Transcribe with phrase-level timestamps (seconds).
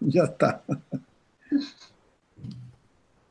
[0.08, 0.60] Já tá.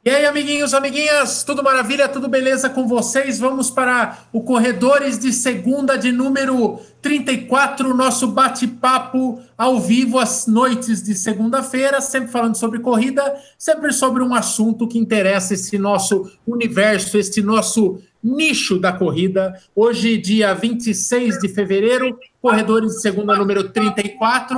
[0.06, 3.38] E aí, amiguinhos, amiguinhas, tudo maravilha, tudo beleza com vocês?
[3.38, 11.04] Vamos para o Corredores de Segunda de número 34, nosso bate-papo ao vivo às noites
[11.04, 17.18] de segunda-feira, sempre falando sobre corrida, sempre sobre um assunto que interessa esse nosso universo,
[17.18, 19.62] este nosso nicho da corrida.
[19.76, 24.58] Hoje, dia 26 de fevereiro, Corredores de Segunda número 34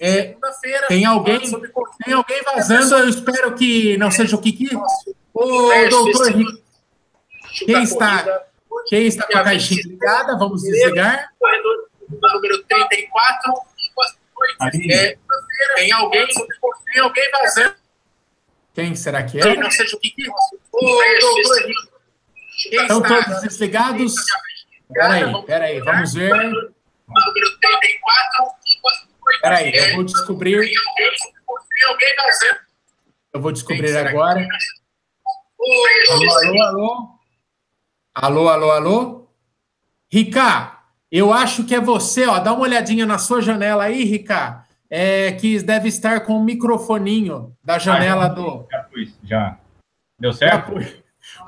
[0.00, 0.36] é,
[0.88, 1.40] tem alguém,
[2.04, 4.70] tem alguém vazando, eu espero que não seja o Kiki.
[5.32, 6.32] O doutor
[7.64, 8.44] quem está,
[8.88, 11.30] quem está com a caixinha ligada, vamos desligar.
[12.08, 13.52] Número 34.
[14.90, 15.16] É,
[15.76, 17.74] tem alguém, tem alguém vazando.
[18.74, 19.54] Quem será que é?
[19.54, 20.28] não seja o Kiki.
[20.72, 20.80] O
[21.20, 21.70] doutor
[22.72, 24.14] Estão todos desligados?
[24.92, 26.30] Peraí, peraí, vamos ver.
[26.30, 28.54] Número 34.
[29.40, 30.70] Peraí, eu vou descobrir.
[33.32, 34.46] Eu vou descobrir agora.
[36.10, 37.08] Alô, alô, alô.
[38.14, 39.28] Alô, alô, alô.
[40.10, 40.78] Rica,
[41.10, 42.38] eu acho que é você, ó.
[42.38, 44.64] Dá uma olhadinha na sua janela aí, Rica.
[44.88, 48.68] É, que deve estar com o microfoninho da janela ah, já, do.
[48.70, 49.58] Já pus, já.
[50.18, 50.72] Deu certo?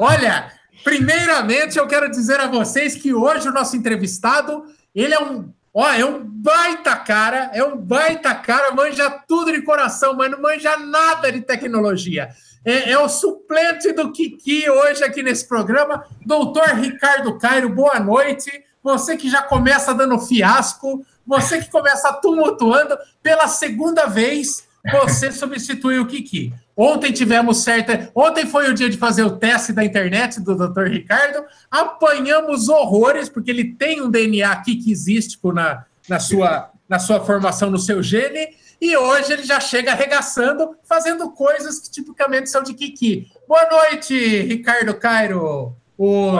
[0.00, 5.52] Olha, primeiramente eu quero dizer a vocês que hoje o nosso entrevistado, ele é um
[5.78, 10.40] Ó, é um baita cara, é um baita cara, manja tudo de coração, mas não
[10.40, 12.30] manja nada de tecnologia.
[12.64, 18.50] É, é, o suplente do Kiki hoje aqui nesse programa, doutor Ricardo Cairo, boa noite.
[18.82, 25.98] Você que já começa dando fiasco, você que começa tumultuando, pela segunda vez, você substitui
[25.98, 26.54] o Kiki.
[26.76, 28.10] Ontem tivemos certa.
[28.14, 30.88] Ontem foi o dia de fazer o teste da internet do Dr.
[30.88, 31.42] Ricardo.
[31.70, 37.78] Apanhamos horrores, porque ele tem um DNA kikisístico na, na, sua, na sua formação, no
[37.78, 38.50] seu gene.
[38.78, 43.26] E hoje ele já chega arregaçando, fazendo coisas que tipicamente são de Kiki.
[43.48, 45.74] Boa noite, Ricardo Cairo.
[45.96, 46.30] O,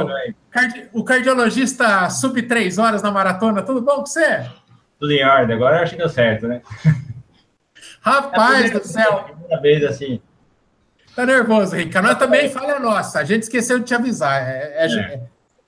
[0.50, 3.62] cardi, o cardiologista sub três horas na maratona.
[3.62, 4.44] Tudo bom com você?
[5.00, 5.56] Tudo em ordem.
[5.56, 6.60] Agora acho que deu certo, né?
[8.03, 9.24] Rapaz é do céu.
[9.24, 10.20] Primeira vez assim.
[11.16, 12.06] Tá nervoso, Ricardo.
[12.06, 13.19] Nós também fala nossa.
[13.19, 14.43] A gente esqueceu de te avisar.
[14.43, 15.21] É, é, é.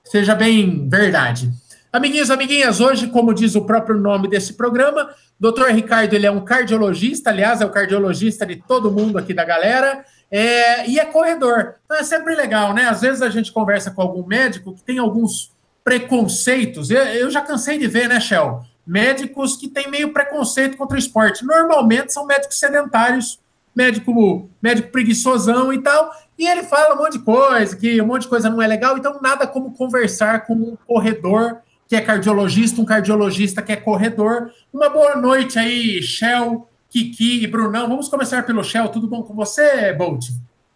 [0.03, 1.49] Seja bem verdade.
[1.91, 5.69] Amiguinhos, amiguinhas, hoje, como diz o próprio nome desse programa, Dr.
[5.71, 10.05] Ricardo ele é um cardiologista, aliás, é o cardiologista de todo mundo aqui da galera,
[10.29, 11.73] é, e é corredor.
[11.83, 12.83] Então é sempre legal, né?
[12.87, 15.51] Às vezes a gente conversa com algum médico que tem alguns
[15.83, 16.91] preconceitos.
[16.91, 18.63] Eu, eu já cansei de ver, né, Shell?
[18.89, 21.45] médicos que têm meio preconceito contra o esporte.
[21.45, 23.39] Normalmente são médicos sedentários,
[23.79, 28.23] médico, médico preguiçosão e tal, e ele fala um monte de coisa, que um monte
[28.23, 32.81] de coisa não é legal, então nada como conversar com um corredor que é cardiologista,
[32.81, 34.51] um cardiologista que é corredor.
[34.71, 37.87] Uma boa noite aí, Shell, Kiki e Brunão.
[37.87, 38.89] Vamos começar pelo Shell.
[38.89, 40.27] Tudo bom com você, Bolt?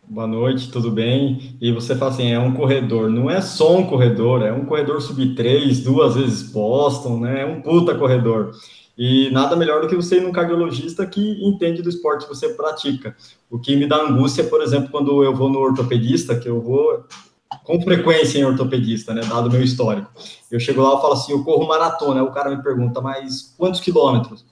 [0.07, 1.55] Boa noite, tudo bem?
[1.61, 5.01] E você fala assim, é um corredor, não é só um corredor, é um corredor
[5.01, 7.41] sub 3, duas vezes Boston, né?
[7.41, 8.51] É um puta corredor.
[8.97, 12.49] E nada melhor do que você ir num cardiologista que entende do esporte que você
[12.49, 13.15] pratica.
[13.49, 17.03] O que me dá angústia, por exemplo, quando eu vou no ortopedista, que eu vou
[17.63, 20.11] com frequência em ortopedista, né, dado o meu histórico.
[20.51, 23.79] Eu chego lá e falo assim, eu corro maratona, o cara me pergunta, mas quantos
[23.79, 24.45] quilômetros?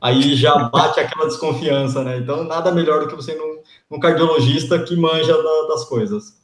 [0.00, 2.18] Aí já bate aquela desconfiança, né?
[2.18, 3.58] Então, nada melhor do que você ir num
[3.90, 6.37] um cardiologista que manja da, das coisas.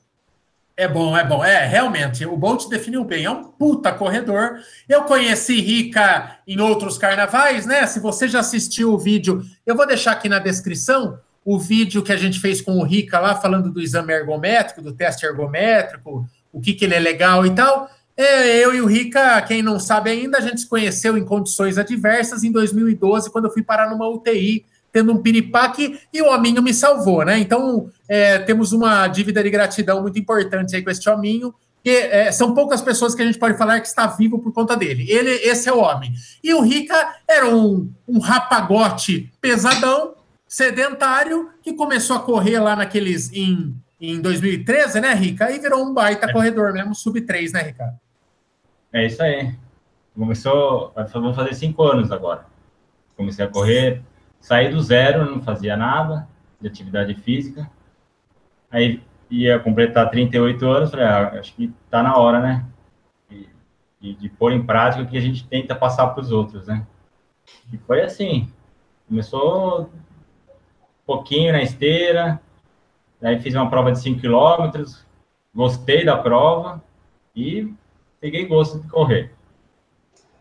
[0.77, 1.45] É bom, é bom.
[1.45, 3.25] É, realmente, o Bolt definiu bem.
[3.25, 4.59] É um puta corredor.
[4.89, 7.87] Eu conheci Rica em outros carnavais, né?
[7.87, 12.11] Se você já assistiu o vídeo, eu vou deixar aqui na descrição o vídeo que
[12.11, 16.61] a gente fez com o Rica lá, falando do exame ergométrico, do teste ergométrico, o
[16.61, 17.89] que, que ele é legal e tal.
[18.17, 21.79] É, eu e o Rica, quem não sabe ainda, a gente se conheceu em condições
[21.79, 24.65] adversas em 2012, quando eu fui parar numa UTI
[24.95, 27.37] tendo um piripaque e o hominho me salvou, né?
[27.41, 32.31] Então, é, temos uma dívida de gratidão muito importante aí com este hominho, que é,
[32.31, 35.05] são poucas pessoas que a gente pode falar que está vivo por conta dele.
[35.11, 36.15] Ele, esse é o homem.
[36.45, 36.95] E o Rica
[37.29, 40.15] era um, um rapagote pesadão,
[40.47, 45.51] sedentário, que começou a correr lá naqueles em, em 2013, né, Rica?
[45.51, 46.33] E virou um baita é.
[46.33, 47.95] corredor mesmo, sub 3, né, Rica?
[48.93, 49.53] É isso aí.
[50.17, 52.47] Começou, vamos fazer cinco anos agora.
[53.17, 54.01] Comecei a correr
[54.45, 56.29] Saí do zero, não fazia nada
[56.61, 57.71] de atividade física.
[58.71, 62.67] Aí ia completar 38 anos, falei, ah, acho que tá na hora, né?
[63.99, 66.87] De, de, pôr em prática o que a gente tenta passar para os outros, né?
[67.73, 68.53] E foi assim.
[69.09, 69.89] Começou um
[71.07, 72.39] pouquinho na esteira,
[73.23, 75.07] aí fiz uma prova de 5 quilômetros,
[75.55, 76.85] gostei da prova
[77.35, 77.73] e
[78.21, 79.33] peguei gosto de correr.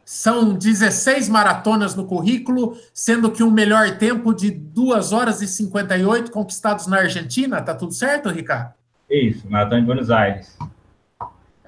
[0.06, 6.32] São 16 maratonas no currículo, sendo que um melhor tempo de 2 horas e 58
[6.32, 7.62] conquistados na Argentina.
[7.62, 8.74] Tá tudo certo, Ricardo?
[9.10, 10.58] Isso, maratona de Buenos Aires.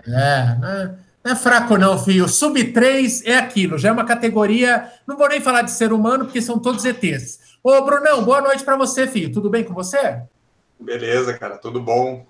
[0.07, 0.95] É, né?
[1.23, 2.27] Não é fraco, não, filho.
[2.27, 4.91] Sub 3 é aquilo, já é uma categoria.
[5.07, 7.39] Não vou nem falar de ser humano, porque são todos ETs.
[7.63, 9.33] Ô, Brunão, boa noite para você, filho.
[9.33, 10.21] Tudo bem com você?
[10.79, 12.25] Beleza, cara, tudo bom.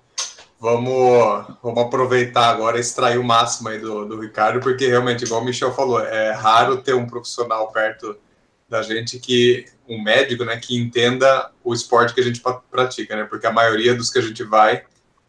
[0.58, 5.44] Vamos, vamos aproveitar agora extrair o máximo aí do, do Ricardo, porque realmente, igual o
[5.44, 8.16] Michel falou, é raro ter um profissional perto
[8.68, 13.24] da gente que, um médico, né, que entenda o esporte que a gente pratica, né?
[13.24, 14.82] Porque a maioria dos que a gente vai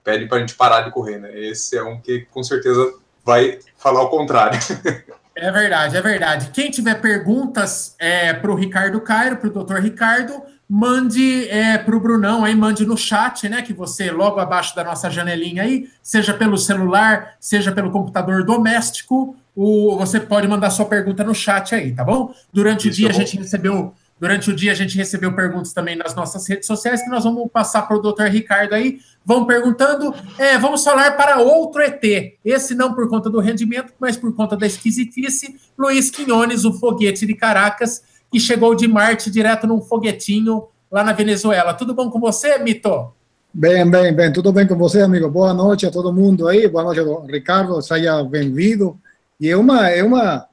[0.04, 1.38] pede para a gente parar de correr, né?
[1.38, 2.94] Esse é um que com certeza
[3.26, 4.58] vai falar o contrário.
[5.40, 6.50] É verdade, é verdade.
[6.50, 11.96] Quem tiver perguntas é, para o Ricardo Cairo, para o doutor Ricardo, mande é, para
[11.96, 13.62] o Brunão aí, mande no chat, né?
[13.62, 19.36] Que você, logo abaixo da nossa janelinha aí, seja pelo celular, seja pelo computador doméstico,
[19.56, 22.34] o, você pode mandar sua pergunta no chat aí, tá bom?
[22.52, 25.96] Durante Isso o dia a gente recebeu Durante o dia a gente recebeu perguntas também
[25.96, 29.00] nas nossas redes sociais que nós vamos passar para o doutor Ricardo aí.
[29.24, 32.02] Vão perguntando, é, vamos falar para outro ET.
[32.44, 35.56] Esse não por conta do rendimento, mas por conta da esquisitice.
[35.78, 41.14] Luiz Quinones, o foguete de Caracas, que chegou de Marte direto num foguetinho lá na
[41.14, 41.74] Venezuela.
[41.74, 43.14] Tudo bom com você, Mito?
[43.54, 44.32] Bem, bem, bem.
[44.32, 45.30] Tudo bem com você, amigo?
[45.30, 46.68] Boa noite a todo mundo aí.
[46.68, 47.02] Boa noite,
[47.32, 47.82] Ricardo.
[47.82, 49.00] Seja bem-vindo.
[49.40, 50.48] E é uma, é uma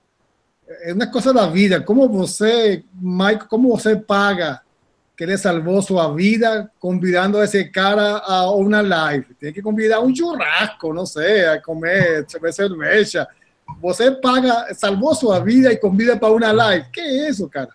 [0.82, 1.80] é uma coisa da vida.
[1.80, 4.60] Como você, Mike, como você paga
[5.16, 9.34] que ele salvou sua vida convidando esse cara a uma live?
[9.34, 13.28] Tem que convidar um churrasco, não sei, a comer cerveja.
[13.81, 16.87] Você paga, salvou sua vida e convida para uma live.
[16.93, 17.70] Que é isso, cara?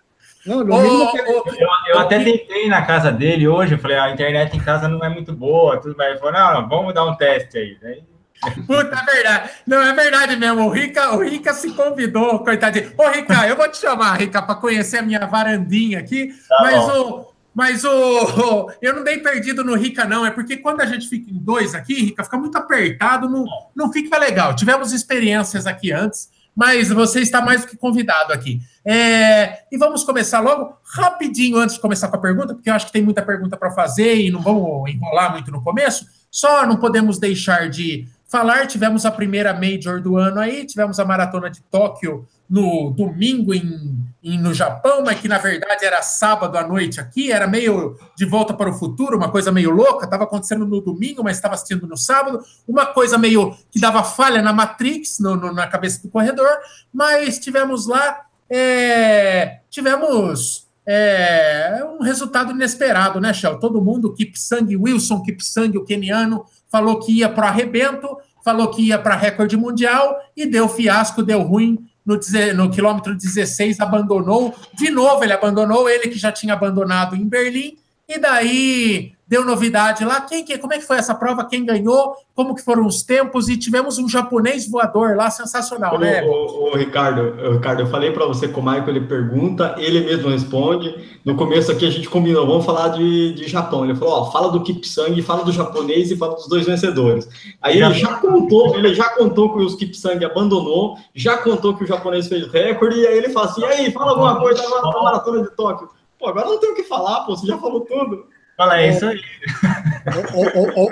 [0.46, 1.18] Não, oh, que...
[1.18, 1.44] eu,
[1.88, 5.04] eu, até tentei na casa dele hoje, eu falei, ah, a internet em casa não
[5.04, 6.10] é muito boa, tudo mais.
[6.10, 7.76] Ele falou, não, vamos dar um teste aí.
[7.84, 8.02] Aí
[8.66, 9.50] Puta, é verdade.
[9.66, 10.66] Não, é verdade mesmo.
[10.66, 12.92] O Rica, o Rica se convidou, coitadinho.
[12.96, 16.32] Ô, Rica, eu vou te chamar, Rica, para conhecer a minha varandinha aqui.
[16.48, 17.30] Tá mas o.
[17.54, 20.24] Mas o, eu não dei perdido no Rica, não.
[20.24, 23.44] É porque quando a gente fica em dois aqui, Rica, fica muito apertado, não,
[23.74, 24.54] não fica legal.
[24.54, 28.60] Tivemos experiências aqui antes, mas você está mais do que convidado aqui.
[28.84, 32.86] É, e vamos começar logo, rapidinho, antes de começar com a pergunta, porque eu acho
[32.86, 36.06] que tem muita pergunta para fazer e não vamos enrolar muito no começo.
[36.30, 38.66] Só não podemos deixar de falar.
[38.66, 44.04] Tivemos a primeira Major do ano aí, tivemos a Maratona de Tóquio no domingo em,
[44.24, 48.24] em, no Japão, mas que na verdade era sábado à noite aqui, era meio de
[48.24, 51.86] volta para o futuro, uma coisa meio louca, estava acontecendo no domingo, mas estava assistindo
[51.86, 56.08] no sábado, uma coisa meio que dava falha na Matrix, no, no, na cabeça do
[56.08, 56.50] corredor,
[56.92, 63.60] mas tivemos lá, é, tivemos é, um resultado inesperado, né, Shell?
[63.60, 68.98] Todo mundo, Kipsang, Wilson Kipsang, o keniano, falou que ia para arrebento, falou que ia
[68.98, 72.18] para recorde mundial e deu fiasco, deu ruim no,
[72.54, 74.54] no quilômetro 16, abandonou.
[74.74, 77.76] De novo, ele abandonou, ele que já tinha abandonado em Berlim,
[78.10, 80.20] e daí deu novidade lá.
[80.22, 81.44] Quem, que, como é que foi essa prova?
[81.44, 82.16] Quem ganhou?
[82.34, 83.48] Como que foram os tempos?
[83.48, 86.24] E tivemos um japonês voador lá, sensacional, ô, né?
[86.24, 90.28] Ô, ô, Ricardo, Ricardo, eu falei para você como o Michael ele pergunta, ele mesmo
[90.30, 90.92] responde.
[91.24, 93.84] No começo aqui a gente combinou, vamos falar de, de Japão.
[93.84, 97.28] Ele falou, ó, fala do Kipsang, fala do japonês e fala dos dois vencedores.
[97.62, 101.86] Aí ele já contou, ele já contou que os Kipsang abandonou, já contou que o
[101.86, 105.42] japonês fez recorde, e aí ele fala assim, e aí, fala alguma coisa da maratona
[105.42, 105.88] de Tóquio.
[106.20, 108.26] Pô, agora não tem o que falar, pô, você já falou tudo.
[108.60, 109.18] Fala é isso aí.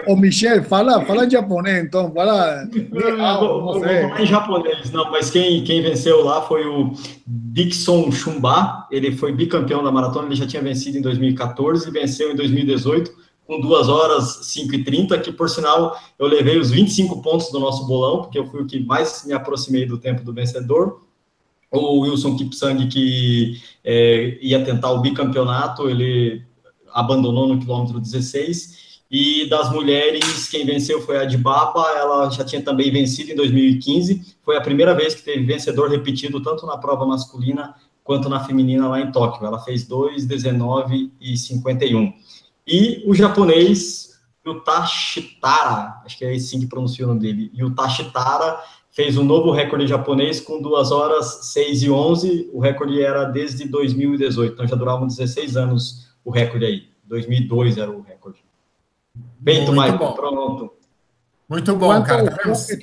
[0.06, 2.10] Ô, Michel, fala, fala em japonês, então.
[2.14, 2.64] Fala.
[2.64, 6.94] Não, vou, vou falar em japonês, não, mas quem, quem venceu lá foi o
[7.26, 8.86] Dixon Chumba.
[8.90, 13.28] Ele foi bicampeão da maratona, ele já tinha vencido em 2014 e venceu em 2018
[13.46, 17.60] com 2 horas 5 e 30, que por sinal eu levei os 25 pontos do
[17.60, 21.02] nosso bolão, porque eu fui o que mais me aproximei do tempo do vencedor.
[21.70, 26.42] O Wilson Kipsang, que é, ia tentar o bicampeonato, ele
[26.92, 28.78] abandonou no quilômetro 16.
[29.10, 34.36] E das mulheres, quem venceu foi a Dibaba, ela já tinha também vencido em 2015.
[34.42, 38.88] Foi a primeira vez que teve vencedor repetido, tanto na prova masculina quanto na feminina
[38.88, 39.46] lá em Tóquio.
[39.46, 42.12] Ela fez 2, 19 e 51.
[42.66, 47.88] E o japonês, Yuta Shitara, acho que é assim que pronuncia o nome dele, Yuta
[47.88, 48.60] Shitara,
[48.98, 52.50] fez um novo recorde japonês com 2 horas 6 e 11.
[52.52, 56.88] O recorde era desde 2018, então já duravam 16 anos o recorde aí.
[57.04, 58.42] 2002 era o recorde.
[59.44, 60.12] Feito, Maicon, bom.
[60.14, 60.72] pronto.
[61.48, 62.36] Muito bom, quanto, cara.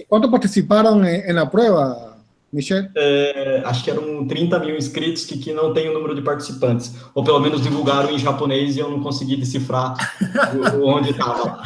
[0.07, 0.95] Quanto participaram
[1.33, 2.14] na prova,
[2.55, 2.85] Michel?
[2.95, 6.93] É, acho que eram 30 mil inscritos que, que não tem o número de participantes.
[7.13, 9.95] Ou pelo menos divulgaram em japonês e eu não consegui decifrar
[10.81, 11.61] onde estava.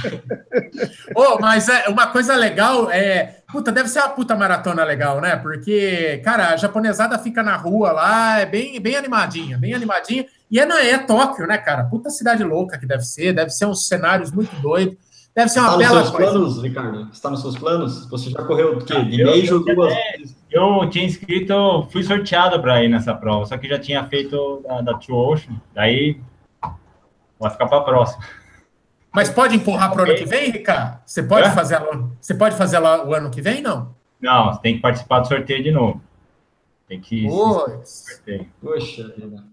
[1.15, 5.35] oh, mas é, uma coisa legal é Puta, deve ser uma puta maratona legal, né?
[5.35, 10.27] Porque, cara, a japonesada fica na rua lá, é bem, bem animadinha, bem animadinha.
[10.51, 11.83] E é, na, é Tóquio, né, cara?
[11.85, 14.97] Puta cidade louca que deve ser, deve ser uns cenários muito doidos.
[15.35, 16.31] Deve ser uma Está bela nos seus coisa.
[16.31, 17.09] planos, Ricardo?
[17.13, 18.05] Está nos seus planos?
[18.09, 19.03] Você já correu o quê?
[19.03, 19.93] De Eu- beijo duas?
[20.51, 24.81] Eu tinha inscrito, fui sorteado para ir nessa prova, só que já tinha feito da,
[24.81, 26.19] da Two Ocean, daí
[27.39, 28.23] vai ficar para a próxima.
[29.13, 30.23] Mas pode empurrar pro ano Ok.
[30.23, 30.99] que vem, Ricardo?
[31.05, 31.51] Você pode É?
[31.51, 33.95] fazer ela, você pode fazer ela o ano que vem, não?
[34.21, 36.01] Não, você tem que participar do sorteio de novo.
[36.87, 37.27] Tem que
[37.85, 38.47] sorteio.
[38.61, 39.43] Poxa vida.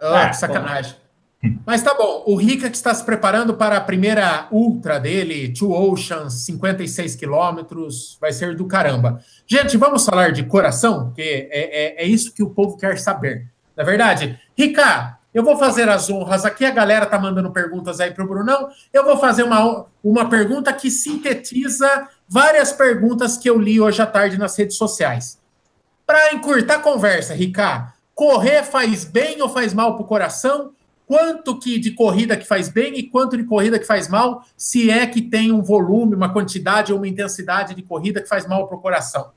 [0.00, 0.94] Ah, É, que sacanagem.
[1.66, 5.72] Mas tá bom, o Rica que está se preparando para a primeira ultra dele, Two
[5.72, 9.20] Oceans, 56 quilômetros, vai ser do caramba.
[9.46, 13.48] Gente, vamos falar de coração, porque é, é, é isso que o povo quer saber.
[13.76, 18.12] Na verdade, Rica, eu vou fazer as honras aqui, a galera tá mandando perguntas aí
[18.12, 18.68] pro Brunão.
[18.92, 24.06] Eu vou fazer uma, uma pergunta que sintetiza várias perguntas que eu li hoje à
[24.06, 25.40] tarde nas redes sociais.
[26.06, 30.72] Para encurtar a conversa, Ricardo, correr faz bem ou faz mal para o coração?
[31.12, 34.90] Quanto que de corrida que faz bem e quanto de corrida que faz mal, se
[34.90, 38.66] é que tem um volume, uma quantidade ou uma intensidade de corrida que faz mal
[38.66, 39.30] para o coração?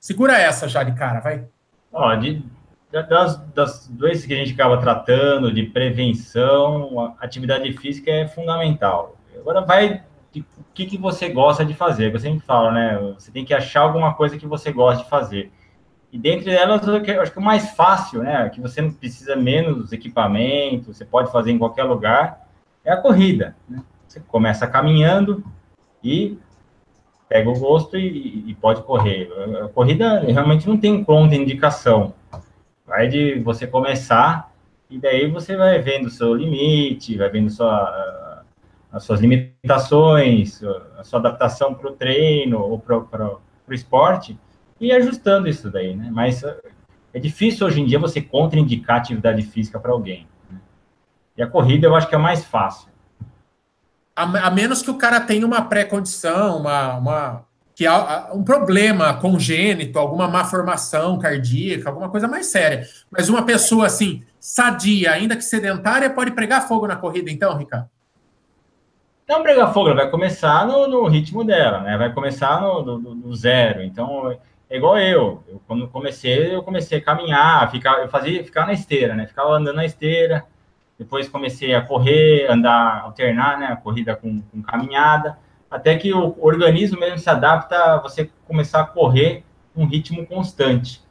[0.00, 1.44] Segura essa já de cara, vai.
[1.92, 2.42] Ó, de,
[2.90, 9.16] da- das, das doenças que a gente acaba tratando, de prevenção, atividade física é fundamental.
[9.38, 10.02] Agora vai
[10.36, 10.44] o
[10.74, 12.12] que, que você gosta de fazer.
[12.12, 12.98] Eu sempre falo, né?
[13.16, 15.52] Você tem que achar alguma coisa que você gosta de fazer.
[16.14, 18.48] E dentre elas, eu acho que o mais fácil, né?
[18.48, 22.48] Que você não precisa menos equipamento, você pode fazer em qualquer lugar,
[22.84, 23.56] é a corrida.
[23.68, 23.82] né?
[24.06, 25.44] Você começa caminhando
[26.04, 26.38] e
[27.28, 29.28] pega o gosto e, e pode correr.
[29.64, 32.14] A corrida realmente não tem contraindicação.
[32.86, 34.52] Vai de você começar
[34.88, 38.44] e daí você vai vendo o seu limite, vai vendo sua,
[38.92, 40.62] as suas limitações,
[40.96, 43.36] a sua adaptação para o treino ou para
[43.68, 44.38] o esporte
[44.84, 46.08] e ajustando isso daí, né?
[46.12, 46.56] Mas eh,
[47.12, 50.26] é difícil hoje em dia você contraindicar atividade física para alguém.
[50.50, 50.58] né?
[51.36, 52.88] E a corrida eu acho que é mais fácil.
[54.16, 59.14] A, a menos que o cara tenha uma pré-condição, uma, uma, que há, um problema
[59.14, 62.86] congênito, alguma má formação cardíaca, alguma coisa mais séria.
[63.10, 67.88] Mas uma pessoa assim, sadia, ainda que sedentária, pode pregar fogo na corrida, então, Ricardo?
[69.26, 71.96] Não pregar fogo, ela vai começar no, no ritmo dela, né?
[71.96, 73.82] Vai começar no, do- do zero.
[73.82, 74.36] Então,
[74.68, 75.42] é igual eu.
[75.48, 75.60] eu.
[75.66, 79.26] Quando comecei, eu comecei a caminhar, ficar, eu fazia ficar na esteira, né?
[79.26, 80.44] Ficava andando na esteira.
[80.98, 83.66] Depois comecei a correr, andar, alternar, né?
[83.66, 85.38] A corrida com, com caminhada.
[85.70, 89.44] Até que o organismo mesmo se adapta a você começar a correr
[89.76, 91.02] um ritmo constante.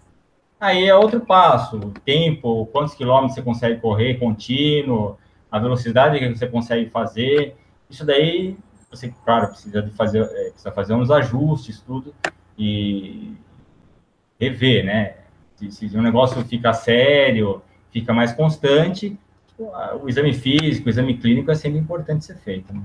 [0.59, 5.17] Aí é outro passo, o tempo, quantos quilômetros você consegue correr contínuo,
[5.51, 7.57] a velocidade que você consegue fazer.
[7.89, 8.57] Isso daí,
[8.89, 12.15] você, claro, precisa de fazer, é, precisa fazer uns ajustes, tudo,
[12.57, 13.33] e
[14.39, 15.13] rever, né?
[15.55, 19.17] Se, se o negócio fica sério, fica mais constante,
[20.01, 22.73] o exame físico, o exame clínico é sempre importante ser feito.
[22.73, 22.81] Né?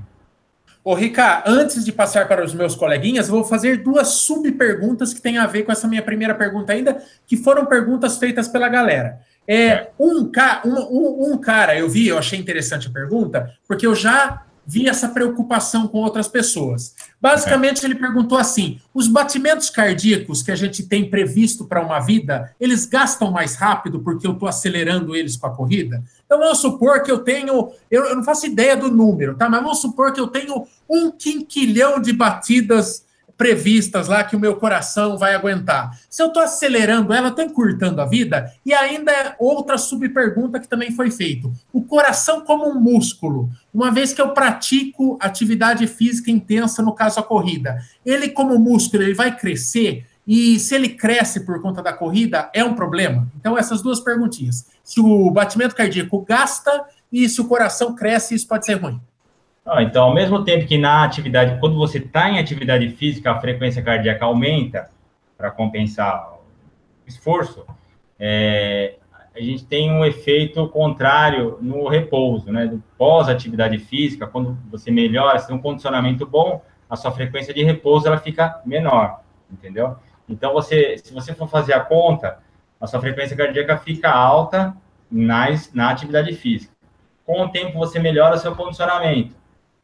[0.84, 5.38] Ô, Rica, antes de passar para os meus coleguinhas, vou fazer duas subperguntas que têm
[5.38, 9.20] a ver com essa minha primeira pergunta ainda, que foram perguntas feitas pela galera.
[9.46, 13.86] É, um, ca um, um, um cara, eu vi, eu achei interessante a pergunta, porque
[13.86, 16.94] eu já vi essa preocupação com outras pessoas.
[17.18, 22.54] Basicamente, ele perguntou assim: os batimentos cardíacos que a gente tem previsto para uma vida,
[22.60, 26.04] eles gastam mais rápido porque eu estou acelerando eles com a corrida?
[26.26, 29.48] Então, vamos supor que eu tenho, eu, eu não faço ideia do número, tá?
[29.48, 33.07] Mas vamos supor que eu tenho um quinquilhão de batidas
[33.38, 35.96] previstas lá que o meu coração vai aguentar.
[36.10, 38.52] Se eu estou acelerando ela, estou encurtando a vida?
[38.66, 41.52] E ainda é outra subpergunta que também foi feito.
[41.72, 47.20] O coração como um músculo, uma vez que eu pratico atividade física intensa, no caso
[47.20, 50.04] a corrida, ele como músculo, ele vai crescer?
[50.26, 53.30] E se ele cresce por conta da corrida, é um problema?
[53.38, 54.66] Então, essas duas perguntinhas.
[54.82, 59.00] Se o batimento cardíaco gasta e se o coração cresce, isso pode ser ruim.
[59.70, 63.38] Ah, então, ao mesmo tempo que na atividade, quando você está em atividade física, a
[63.38, 64.88] frequência cardíaca aumenta
[65.36, 66.40] para compensar o
[67.06, 67.66] esforço,
[68.18, 68.96] é,
[69.36, 72.66] a gente tem um efeito contrário no repouso, né?
[72.66, 77.62] Do Pós-atividade física, quando você melhora, você tem um condicionamento bom, a sua frequência de
[77.62, 79.20] repouso ela fica menor,
[79.52, 79.96] entendeu?
[80.26, 82.38] Então, você, se você for fazer a conta,
[82.80, 84.74] a sua frequência cardíaca fica alta
[85.10, 86.72] nas, na atividade física.
[87.26, 89.37] Com o tempo, você melhora seu condicionamento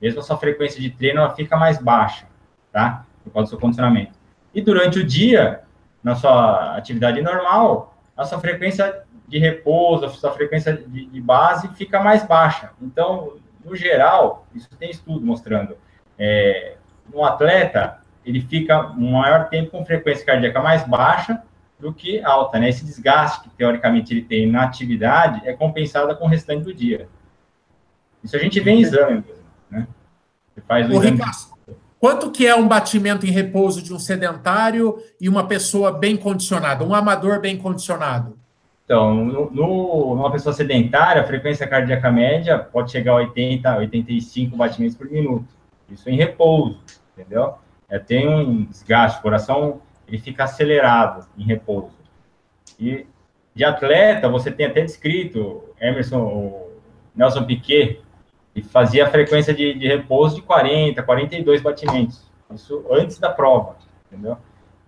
[0.04, 2.26] mesmo a sua frequência de treino ela fica mais baixa,
[2.70, 3.06] tá?
[3.24, 4.12] Por causa do seu condicionamento.
[4.54, 5.62] E durante o dia,
[6.02, 11.68] na sua atividade normal, a sua frequência de repouso, a sua frequência de, de base
[11.68, 12.72] fica mais baixa.
[12.82, 15.78] Então, no geral, isso tem estudo mostrando,
[16.18, 16.76] é,
[17.12, 17.96] um atleta,
[18.26, 21.42] ele fica um maior tempo com frequência cardíaca mais baixa
[21.78, 22.68] do que alta, né?
[22.68, 27.08] Esse desgaste que teoricamente ele tem na atividade é compensado com o restante do dia.
[28.22, 29.24] Isso a gente vê em exame,
[29.74, 29.88] né?
[30.54, 31.20] Você faz o, o exame...
[31.98, 36.84] quanto que é um batimento em repouso de um sedentário e uma pessoa bem condicionada,
[36.84, 38.38] um amador bem condicionado?
[38.84, 44.56] Então, no, no, numa pessoa sedentária, a frequência cardíaca média pode chegar a 80, 85
[44.56, 45.46] batimentos por minuto.
[45.90, 46.80] Isso em repouso,
[47.16, 47.54] entendeu?
[47.88, 51.96] É, tem um desgaste, o coração ele fica acelerado em repouso.
[52.78, 53.06] E
[53.54, 56.68] de atleta, você tem até descrito, Emerson,
[57.14, 58.02] Nelson Piquet,
[58.54, 62.30] e fazia a frequência de, de repouso de 40, 42 batimentos.
[62.54, 64.38] Isso antes da prova, entendeu?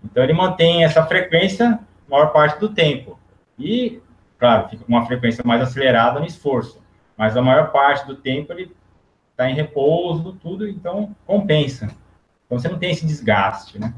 [0.05, 3.19] Então ele mantém essa frequência a maior parte do tempo.
[3.59, 4.01] E,
[4.39, 6.81] claro, fica com uma frequência mais acelerada no esforço.
[7.17, 8.71] Mas a maior parte do tempo ele
[9.31, 11.87] está em repouso, tudo, então compensa.
[12.47, 13.93] Então você não tem esse desgaste, né?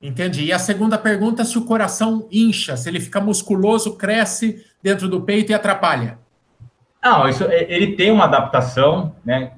[0.00, 0.44] Entendi.
[0.44, 5.22] E a segunda pergunta se o coração incha, se ele fica musculoso, cresce dentro do
[5.22, 6.18] peito e atrapalha.
[7.02, 9.52] Não, isso, é, ele tem uma adaptação, né?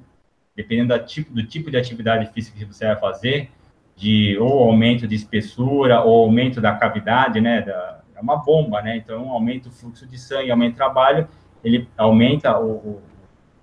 [0.55, 3.51] Dependendo do tipo, do tipo de atividade física que você vai fazer,
[3.97, 7.63] de ou aumento de espessura ou aumento da cavidade, né?
[7.63, 8.97] Da, é uma bomba, né?
[8.97, 11.29] Então, aumenta o fluxo de sangue, aumenta o trabalho,
[11.63, 13.03] ele aumenta o, o,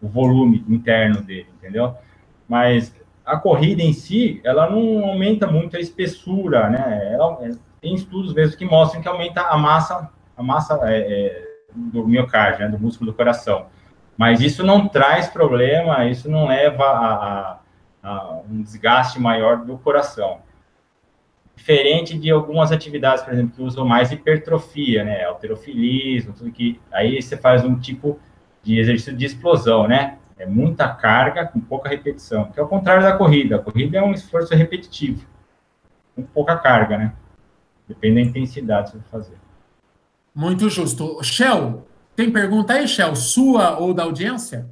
[0.01, 1.93] o volume interno dele, entendeu?
[2.47, 7.13] Mas a corrida em si, ela não aumenta muito a espessura, né?
[7.13, 7.51] Ela, é,
[7.81, 12.65] tem estudos mesmo que mostram que aumenta a massa, a massa é, é, do miocárdio,
[12.65, 12.69] né?
[12.69, 13.67] do músculo do coração.
[14.17, 17.59] Mas isso não traz problema, isso não leva a, a,
[18.03, 20.39] a um desgaste maior do coração.
[21.55, 25.23] Diferente de algumas atividades, por exemplo, que usam mais hipertrofia, né?
[25.23, 26.79] Alterofilismo, tudo que.
[26.91, 28.19] Aí você faz um tipo
[28.61, 30.17] de exercício de explosão, né?
[30.37, 33.55] É muita carga com pouca repetição, que é o contrário da corrida.
[33.55, 35.25] A corrida é um esforço repetitivo,
[36.13, 37.13] com pouca carga, né?
[37.87, 39.44] Depende da intensidade que você vai fazer.
[40.35, 41.23] Muito justo.
[41.23, 44.69] Shell, tem pergunta aí, Shell, sua ou da audiência?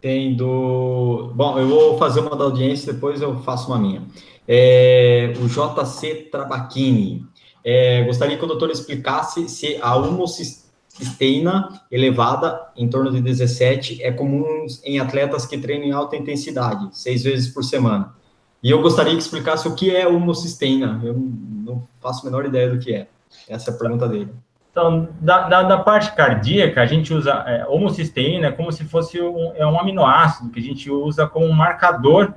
[0.00, 1.32] Tem do.
[1.34, 4.02] Bom, eu vou fazer uma da audiência, depois eu faço uma minha.
[4.46, 7.26] É, o JC Trabacchini.
[7.64, 10.62] É, gostaria que o doutor explicasse se a homocisteína
[10.96, 16.88] cisteína elevada, em torno de 17, é comum em atletas que treinam em alta intensidade,
[16.92, 18.14] seis vezes por semana.
[18.62, 21.00] E eu gostaria que explicasse o que é homocisteína.
[21.02, 23.08] Eu não faço a menor ideia do que é.
[23.48, 24.30] Essa é a pergunta dele.
[24.72, 29.52] Então, da, da, da parte cardíaca, a gente usa é, homocisteína como se fosse um,
[29.54, 32.32] é um aminoácido que a gente usa como marcador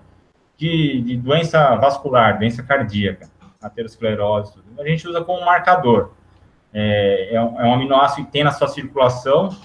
[0.58, 3.30] de, de doença vascular, doença cardíaca,
[3.62, 4.54] aterosclerose.
[4.78, 6.12] A gente usa como marcador
[6.74, 9.56] é, é, um, é um aminoácido que tem na sua circulação.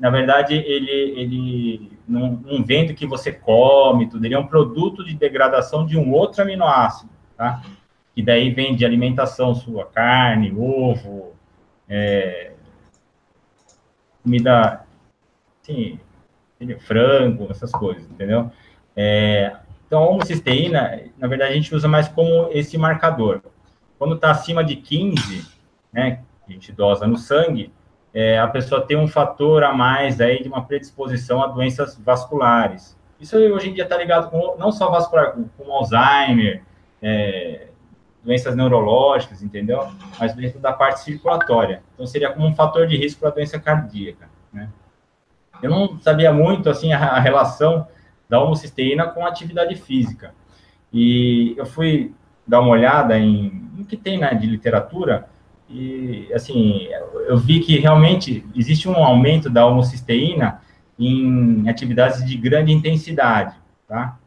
[0.00, 5.14] Na verdade, ele, ele num vento que você come, tudo, ele é um produto de
[5.14, 7.62] degradação de um outro aminoácido, tá?
[8.14, 11.33] Que daí vem de alimentação sua, carne, ovo,
[11.88, 12.52] é,
[14.22, 14.84] comida,
[15.62, 15.98] assim,
[16.80, 18.50] frango, essas coisas, entendeu?
[18.96, 23.42] É, então, a homocisteína, na verdade, a gente usa mais como esse marcador.
[23.98, 25.46] Quando está acima de 15,
[25.92, 27.72] né, a gente dosa no sangue,
[28.12, 32.96] é, a pessoa tem um fator a mais aí de uma predisposição a doenças vasculares.
[33.20, 36.62] Isso hoje em dia está ligado com não só vascular, com, com Alzheimer,
[37.02, 37.68] é,
[38.24, 39.86] doenças neurológicas, entendeu?
[40.18, 41.82] Mas dentro da parte circulatória.
[41.94, 44.68] Então seria como um fator de risco para doença cardíaca, né?
[45.62, 47.86] Eu não sabia muito assim a, a relação
[48.28, 50.34] da homocisteína com a atividade física.
[50.92, 52.14] E eu fui
[52.46, 55.28] dar uma olhada em o que tem né, de literatura
[55.68, 56.88] e, assim,
[57.26, 60.60] eu vi que realmente existe um aumento da homocisteína
[60.98, 63.56] em atividades de grande intensidade,
[63.88, 64.18] tá?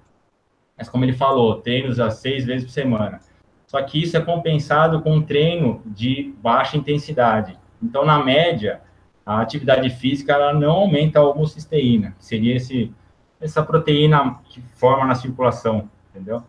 [0.77, 3.19] Mas como ele falou, treinos a seis vezes por semana.
[3.67, 7.59] Só que isso é compensado com um treino de baixa intensidade.
[7.83, 8.81] Então, na média,
[9.25, 12.93] a atividade física ela não aumenta a homocisteína, que seria esse,
[13.41, 16.41] essa proteína que forma na circulação, entendeu?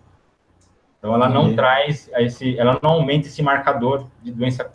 [0.99, 4.71] Então, ela não traz esse, ela não aumenta esse marcador de doença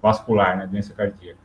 [0.00, 1.38] vascular, né, doença cardíaca.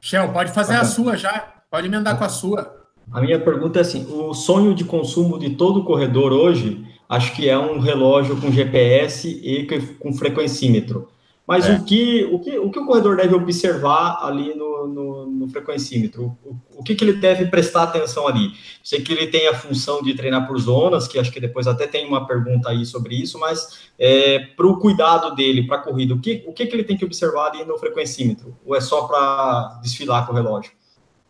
[0.00, 2.84] Shell, pode fazer a sua já, pode emendar com a sua.
[3.10, 7.48] A minha pergunta é assim: o sonho de consumo de todo corredor hoje, acho que
[7.48, 9.66] é um relógio com GPS e
[9.98, 11.08] com frequencímetro.
[11.46, 11.74] Mas é.
[11.74, 16.36] o, que, o, que, o que o corredor deve observar ali no, no, no frequencímetro?
[16.42, 18.52] O, o, que, que ele deve prestar atenção ali?
[18.82, 21.86] Sei que ele tem a função de treinar por zonas, que acho que depois até
[21.86, 26.14] tem uma pergunta aí sobre isso, mas é, para o cuidado dele, para a corrida,
[26.14, 28.56] o, que, o que, que ele tem que observar ali no frequencímetro?
[28.64, 30.72] Ou é só para desfilar com o relógio?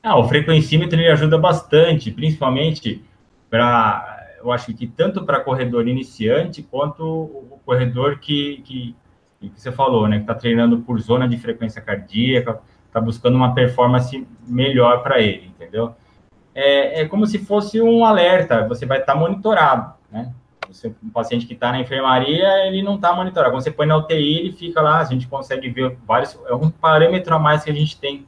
[0.00, 3.02] Ah, o frequencímetro ele ajuda bastante, principalmente
[3.50, 4.13] para
[4.44, 8.96] eu acho que tanto para corredor iniciante quanto o corredor que, que,
[9.40, 13.54] que você falou, né, que está treinando por zona de frequência cardíaca, está buscando uma
[13.54, 15.94] performance melhor para ele, entendeu?
[16.54, 20.32] É, é, como se fosse um alerta, você vai estar tá monitorado, né?
[20.68, 23.52] Você, um paciente que está na enfermaria, ele não está monitorado.
[23.52, 26.70] Quando você põe na UTI, ele fica lá, a gente consegue ver vários, é um
[26.70, 28.26] parâmetro a mais que a gente tem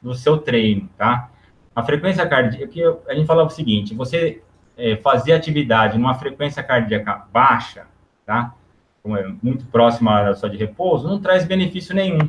[0.00, 1.30] do seu treino, tá?
[1.74, 4.42] A frequência cardíaca, a gente fala o seguinte, você
[4.82, 7.86] é, fazer atividade numa frequência cardíaca baixa,
[8.26, 8.52] tá?
[9.00, 12.28] Como é muito próxima da sua de repouso, não traz benefício nenhum.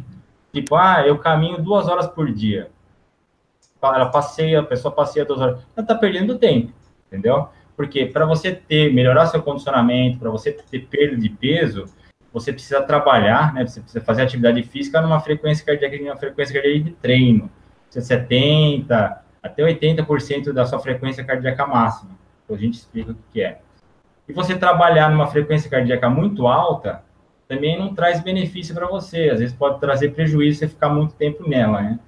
[0.53, 2.69] Tipo, ah, eu caminho duas horas por dia.
[3.81, 5.57] Ela passeia, a pessoa passeia duas horas.
[5.75, 6.71] Ela está perdendo tempo,
[7.07, 7.49] entendeu?
[7.75, 11.85] Porque para você ter, melhorar seu condicionamento, para você ter perda de peso,
[12.31, 13.65] você precisa trabalhar, né?
[13.65, 17.49] Você precisa fazer atividade física numa frequência cardíaca, numa frequência cardíaca de treino.
[17.89, 22.12] 70 até 80% da sua frequência cardíaca máxima.
[22.43, 23.59] Então a gente explica o que é.
[24.27, 27.03] E você trabalhar numa frequência cardíaca muito alta
[27.47, 29.29] também não traz benefício para você.
[29.29, 31.99] Às vezes pode trazer prejuízo você ficar muito tempo nela, né?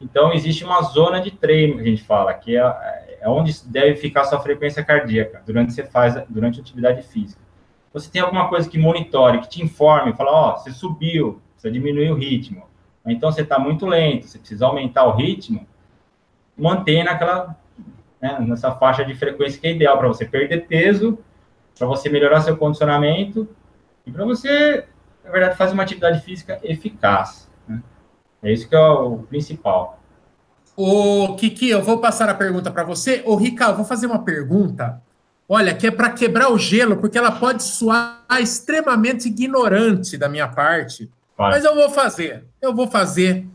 [0.00, 3.96] Então existe uma zona de treino que a gente fala, que é, é onde deve
[3.96, 7.40] ficar sua frequência cardíaca durante você faz durante a atividade física.
[7.92, 11.70] Você tem alguma coisa que monitore, que te informe, fala, ó, oh, você subiu, você
[11.70, 12.64] diminuiu o ritmo.
[13.06, 15.66] Então você está muito lento, você precisa aumentar o ritmo,
[16.56, 17.56] manter naquela
[18.22, 21.18] né, nessa faixa de frequência que é ideal para você perder peso,
[21.76, 23.48] para você melhorar seu condicionamento
[24.06, 24.84] e para você,
[25.24, 27.50] na verdade, fazer uma atividade física eficaz.
[27.66, 27.82] Né?
[28.44, 29.98] É isso que é o principal.
[30.76, 33.22] Ô, Kiki, eu vou passar a pergunta para você.
[33.26, 35.02] Ô, Ricardo, vou fazer uma pergunta.
[35.48, 40.48] Olha, que é para quebrar o gelo, porque ela pode soar extremamente ignorante da minha
[40.48, 41.10] parte.
[41.36, 41.50] Vai.
[41.50, 42.44] Mas eu vou fazer.
[42.60, 43.46] Eu vou fazer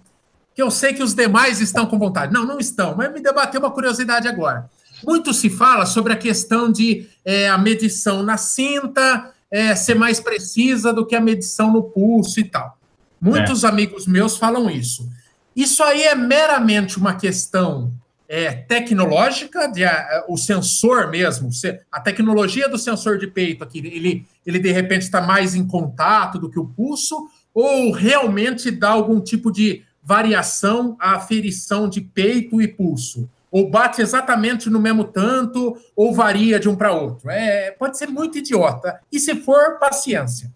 [0.58, 2.34] que eu sei que os demais estão com vontade.
[2.34, 4.68] Não, não estão, mas me debateu uma curiosidade agora.
[5.06, 10.20] Muito se fala sobre a questão de é, a medição na cinta é, ser mais
[10.20, 12.76] precisa do que a medição no pulso e tal.
[13.22, 13.68] Muitos é.
[13.68, 15.08] amigos meus falam isso.
[15.56, 17.94] Isso aí é meramente uma questão
[18.28, 21.52] é, tecnológica, de, a, o sensor mesmo,
[21.92, 26.40] a tecnologia do sensor de peito aqui, ele, ele de repente está mais em contato
[26.40, 32.62] do que o pulso, ou realmente dá algum tipo de variação a aferição de peito
[32.62, 33.30] e pulso?
[33.52, 37.30] Ou bate exatamente no mesmo tanto, ou varia de um para outro?
[37.30, 39.02] É, pode ser muito idiota.
[39.12, 40.50] E se for, paciência.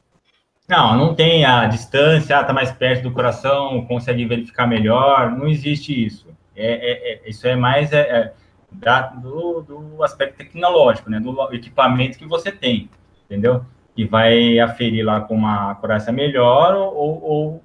[0.69, 6.05] Não, não tem a distância, está mais perto do coração, consegue verificar melhor, não existe
[6.05, 6.27] isso.
[6.55, 8.33] É, é, é isso é mais é, é,
[8.71, 12.89] da, do, do, aspecto tecnológico, né, do equipamento que você tem,
[13.25, 13.65] entendeu?
[13.93, 17.63] Que vai aferir lá com uma acurácia melhor ou, ou,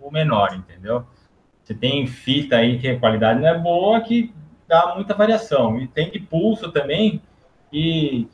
[0.00, 1.04] ou menor, entendeu?
[1.66, 4.32] Você tem fita aí que a qualidade não é boa, que
[4.68, 5.80] dá muita variação.
[5.80, 7.20] E tem de pulso também,
[7.72, 8.28] que,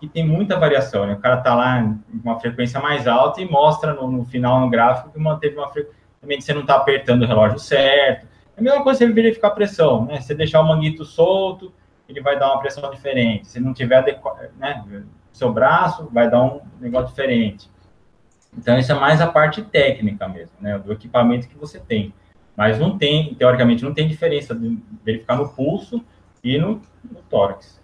[0.00, 1.06] que tem muita variação.
[1.06, 1.12] Né?
[1.12, 4.68] O cara está lá em uma frequência mais alta e mostra no, no final no
[4.68, 5.96] gráfico que manteve uma frequência.
[6.20, 8.26] Também você não está apertando o relógio certo.
[8.56, 10.20] É a mesma coisa você verificar a pressão, né?
[10.20, 11.72] Se deixar o manguito solto,
[12.08, 13.46] ele vai dar uma pressão diferente.
[13.46, 14.84] Se não tiver adequado, né?
[15.32, 17.70] Seu braço vai dar um negócio diferente.
[18.56, 20.76] Então, isso é mais a parte técnica mesmo, né?
[20.76, 22.12] Do equipamento que você tem.
[22.58, 26.02] Mas não tem, teoricamente, não tem diferença de verificar no pulso
[26.42, 27.78] e no, no tórax.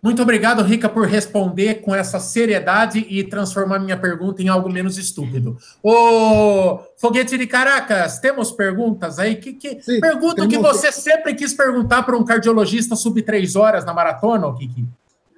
[0.00, 4.96] Muito obrigado, Rica, por responder com essa seriedade e transformar minha pergunta em algo menos
[4.96, 5.58] estúpido.
[5.82, 9.34] Ô, Foguete de Caracas, temos perguntas aí?
[9.34, 13.84] Que, que Sim, pergunta que você sempre quis perguntar para um cardiologista sub três horas
[13.84, 14.86] na maratona, Kiki?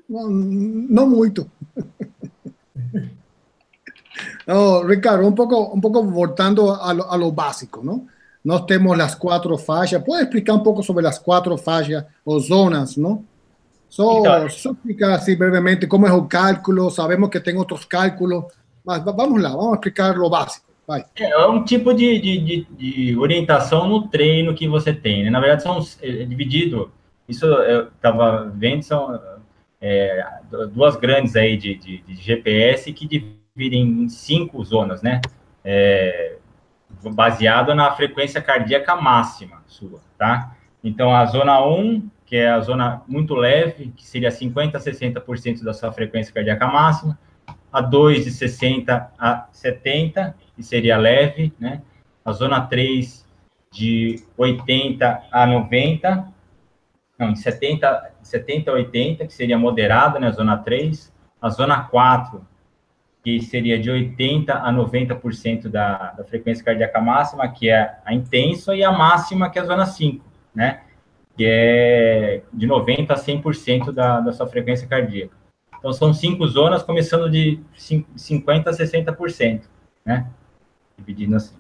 [0.07, 1.51] Não, não muito.
[4.46, 8.07] no, Ricardo, um pouco, um pouco voltando a lo, a lo básico, ¿no?
[8.46, 10.00] Nós temos as quatro faixas.
[10.04, 13.24] Pode explicar um pouco sobre as quatro faixas ou zonas, não?
[13.88, 16.88] Só, então, só explicar assim brevemente como é o cálculo.
[16.88, 18.44] Sabemos que tem outros cálculos,
[18.85, 20.64] mas vamos lá, vamos explicar o básico.
[20.87, 21.04] Vai.
[21.16, 25.24] É, é um tipo de, de, de, de, orientação no treino que você tem.
[25.24, 25.30] Né?
[25.30, 26.92] Na verdade, são é, dividido.
[27.28, 29.20] Isso eu estava vendo, são
[29.80, 30.24] é,
[30.72, 35.20] duas grandes aí de, de, de, GPS que dividem em cinco zonas, né?
[35.64, 36.36] É,
[37.12, 40.57] baseado na frequência cardíaca máxima sua, tá?
[40.83, 45.62] Então, a zona 1, que é a zona muito leve, que seria 50% a 60%
[45.62, 47.19] da sua frequência cardíaca máxima,
[47.73, 51.83] a 2 de 60 a 70, que seria leve, né?
[52.25, 53.27] A zona 3
[53.71, 56.33] de 80 a 90,
[57.19, 60.29] não, de 70, 70 a 80, que seria moderada, né?
[60.29, 61.14] A zona 3.
[61.40, 62.47] A zona 4,
[63.27, 68.73] que seria de 80% a 90% da, da frequência cardíaca máxima, que é a intensa,
[68.73, 70.83] e a máxima, que é a zona 5, né?
[71.37, 75.35] que é de 90% a 100% da, da sua frequência cardíaca.
[75.77, 79.62] Então, são cinco zonas, começando de 50% a 60%,
[80.05, 80.29] né?
[80.97, 81.57] Dividindo assim.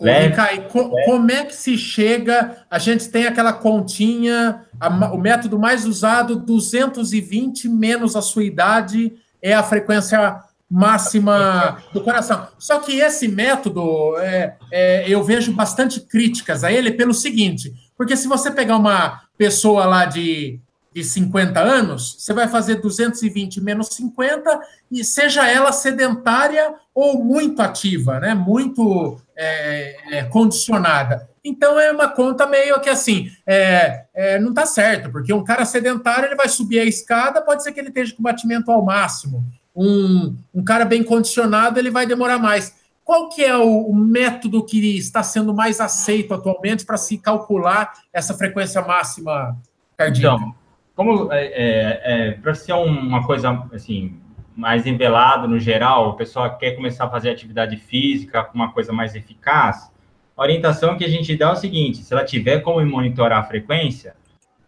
[0.00, 0.36] Leve,
[0.70, 2.64] co como é que se chega?
[2.70, 9.12] A gente tem aquela continha, a, o método mais usado, 220 menos a sua idade,
[9.42, 10.40] é a frequência
[10.74, 12.48] máxima do coração.
[12.58, 18.16] Só que esse método, é, é, eu vejo bastante críticas a ele pelo seguinte, porque
[18.16, 20.60] se você pegar uma pessoa lá de
[20.94, 24.60] de 50 anos, você vai fazer 220 menos 50,
[24.92, 28.32] e seja ela sedentária ou muito ativa, né?
[28.32, 31.28] muito é, é, condicionada.
[31.44, 35.64] Então é uma conta meio que assim, é, é não está certo, porque um cara
[35.66, 39.44] sedentário ele vai subir a escada, pode ser que ele esteja com batimento ao máximo.
[39.76, 42.74] Um, um cara bem condicionado ele vai demorar mais.
[43.04, 47.92] Qual que é o, o método que está sendo mais aceito atualmente para se calcular
[48.10, 49.54] essa frequência máxima
[49.96, 50.36] cardíaca?
[50.36, 50.54] Então,
[50.96, 54.18] como é, é, é para ser uma coisa assim
[54.56, 58.92] mais envelado no geral, o pessoal quer começar a fazer atividade física com uma coisa
[58.92, 59.90] mais eficaz,
[60.36, 63.44] a orientação que a gente dá é o seguinte: se ela tiver como monitorar a
[63.44, 64.14] frequência,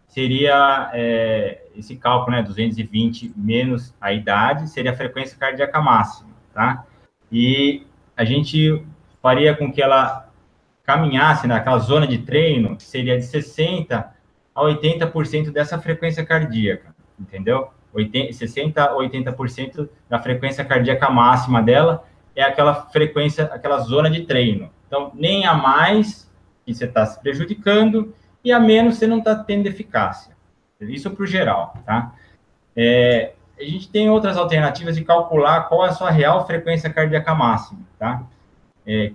[0.07, 6.85] seria é, esse cálculo, né, 220 menos a idade, seria a frequência cardíaca máxima, tá?
[7.31, 8.83] E a gente
[9.21, 10.29] faria com que ela
[10.83, 14.09] caminhasse naquela zona de treino, seria de 60
[14.55, 17.69] a 80% dessa frequência cardíaca, entendeu?
[17.93, 24.25] 80, 60 a 80% da frequência cardíaca máxima dela é aquela frequência, aquela zona de
[24.25, 24.69] treino.
[24.87, 26.31] Então, nem a mais
[26.65, 30.35] que você está se prejudicando e a menos você não está tendo eficácia.
[30.79, 32.13] Isso para o geral, tá?
[32.75, 37.33] É, a gente tem outras alternativas de calcular qual é a sua real frequência cardíaca
[37.33, 38.23] máxima, tá?
[38.85, 39.11] É,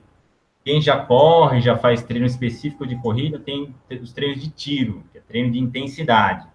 [0.64, 5.18] quem já corre, já faz treino específico de corrida, tem os treinos de tiro, que
[5.18, 6.46] é treino de intensidade.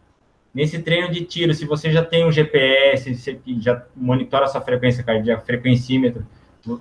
[0.53, 4.61] Nesse treino de tiro, se você já tem um GPS, você já monitora a sua
[4.61, 6.25] frequência cardíaca, frequencímetro,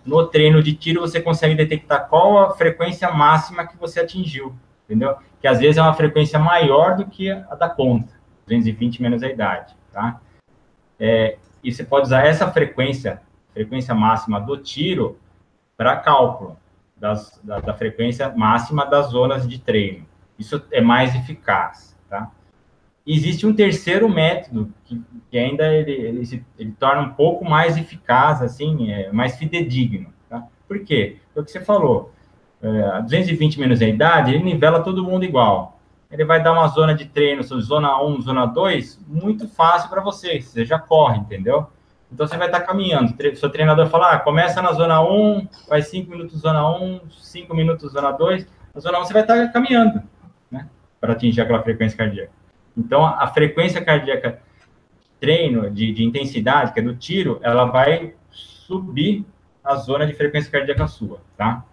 [0.04, 5.16] no treino de tiro você consegue detectar qual a frequência máxima que você atingiu, entendeu?
[5.40, 8.12] Que às vezes é uma frequência maior do que a da conta,
[8.46, 10.20] 220 menos a idade, tá?
[10.98, 13.22] É, e você pode usar essa frequência,
[13.52, 15.18] frequência máxima do tiro,
[15.76, 16.56] para cálculo
[16.96, 20.06] das, da, da, frequência máxima das zonas de treino.
[20.38, 21.95] Isso é mais eficaz?
[23.06, 27.76] Existe um terceiro método que, que ainda ele, ele, se, ele, torna um pouco mais
[27.76, 30.42] eficaz, assim, é, mais fidedigno, tá?
[30.66, 31.18] Por quê?
[31.32, 32.12] Foi o que você falou.
[32.60, 35.78] É, 220 menos a idade, ele nivela todo mundo igual.
[36.10, 40.40] Ele vai dar uma zona de treino, zona 1, zona 2, muito fácil para você,
[40.40, 41.68] você já corre, entendeu?
[42.10, 43.14] Então você vai estar caminhando.
[43.32, 47.54] O seu treinador fala: ah, começa na zona 1, vai 5 minutos zona 1, 5
[47.54, 48.46] minutos zona 2.
[48.74, 50.02] Na zona 1 você vai estar caminhando,
[50.50, 50.68] né?
[51.00, 52.30] Para atingir aquela frequência cardíaca.
[52.76, 54.40] Então a frequência cardíaca
[55.20, 59.24] treino de, de intensidade, que é do tiro, ela vai subir
[59.64, 61.64] a zona de frequência cardíaca sua, tá?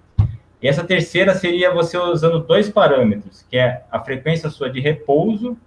[0.62, 5.58] E essa terceira seria você usando dois parâmetros, que é a frequência sua de repouso,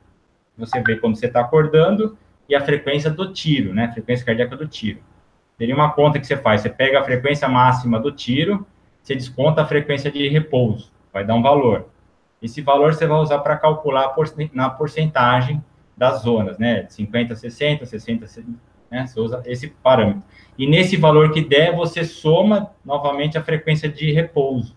[0.56, 2.16] você vê quando você está acordando,
[2.48, 3.90] e a frequência do tiro, né?
[3.92, 5.00] Frequência cardíaca do tiro.
[5.58, 8.66] Teria uma conta que você faz, você pega a frequência máxima do tiro,
[9.02, 11.86] você desconta a frequência de repouso, vai dar um valor.
[12.40, 14.14] Esse valor você vai usar para calcular
[14.52, 15.62] na porcentagem
[15.96, 16.86] das zonas, né?
[16.88, 18.50] 50, 60, 60, 60,
[18.90, 19.06] né?
[19.06, 20.22] Você usa esse parâmetro.
[20.58, 24.76] E nesse valor que der, você soma novamente a frequência de repouso.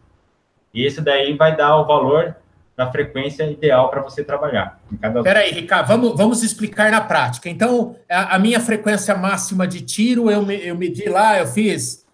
[0.74, 2.36] E esse daí vai dar o valor
[2.80, 4.80] da frequência ideal para você trabalhar.
[5.18, 7.50] Espera aí, Ricardo, vamos, vamos explicar na prática.
[7.50, 12.06] Então, a, a, minha frequência máxima de tiro, eu, eu medi lá, eu fiz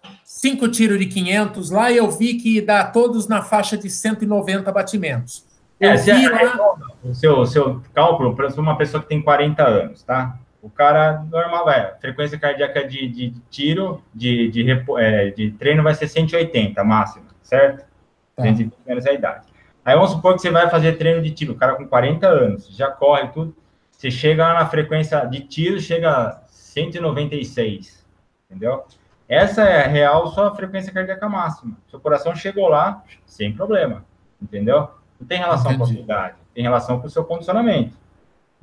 [0.46, 4.70] cinco tiros de 500 lá e eu vi que dá todos na faixa de 190
[4.70, 5.44] batimentos.
[5.80, 6.76] Eu é, vi lá...
[7.02, 10.38] O seu, seu cálculo, para uma pessoa que tem 40 anos, tá?
[10.62, 15.94] O cara normal, vai, frequência cardíaca de, de, tiro, de, de, é, de treino vai
[15.94, 17.84] ser 180 máximo, certo?
[18.36, 18.42] Tá.
[18.44, 19.46] 120 menos a idade.
[19.84, 22.68] Aí vamos supor que você vai fazer treino de tiro, o cara com 40 anos,
[22.68, 23.54] já corre tudo.
[23.90, 28.04] Você chega lá na frequência de tiro, chega a 196,
[28.48, 28.84] entendeu?
[29.28, 31.76] Essa é a real sua frequência cardíaca máxima.
[31.90, 34.04] Seu coração chegou lá sem problema,
[34.40, 34.88] entendeu?
[35.20, 35.94] Não tem relação Entendi.
[35.94, 37.96] com a idade, tem relação com o seu condicionamento.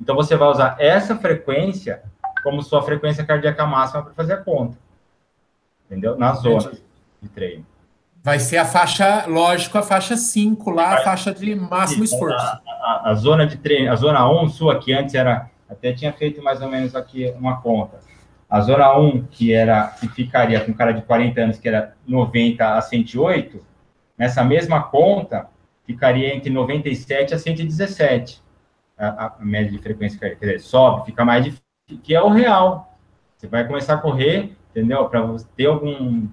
[0.00, 2.02] Então você vai usar essa frequência
[2.42, 4.76] como sua frequência cardíaca máxima para fazer a conta.
[5.86, 6.16] Entendeu?
[6.16, 6.72] Na zona
[7.20, 7.66] de treino.
[8.22, 12.38] Vai ser a faixa, lógico, a faixa 5 lá, a faixa de máximo esforço.
[12.38, 16.10] A, a, a, zona de treino, a zona 1 sua, que antes era, até tinha
[16.10, 18.00] feito mais ou menos aqui uma conta.
[18.54, 21.96] A zona 1, que era, que ficaria com um cara de 40 anos, que era
[22.06, 23.60] 90 a 108,
[24.16, 25.48] nessa mesma conta,
[25.84, 28.40] ficaria entre 97 a 117.
[28.96, 31.64] a, a média de frequência quer dizer, sobe, fica mais difícil,
[32.00, 32.96] que é o real.
[33.36, 35.04] Você vai começar a correr, entendeu?
[35.08, 36.28] Para ter algum.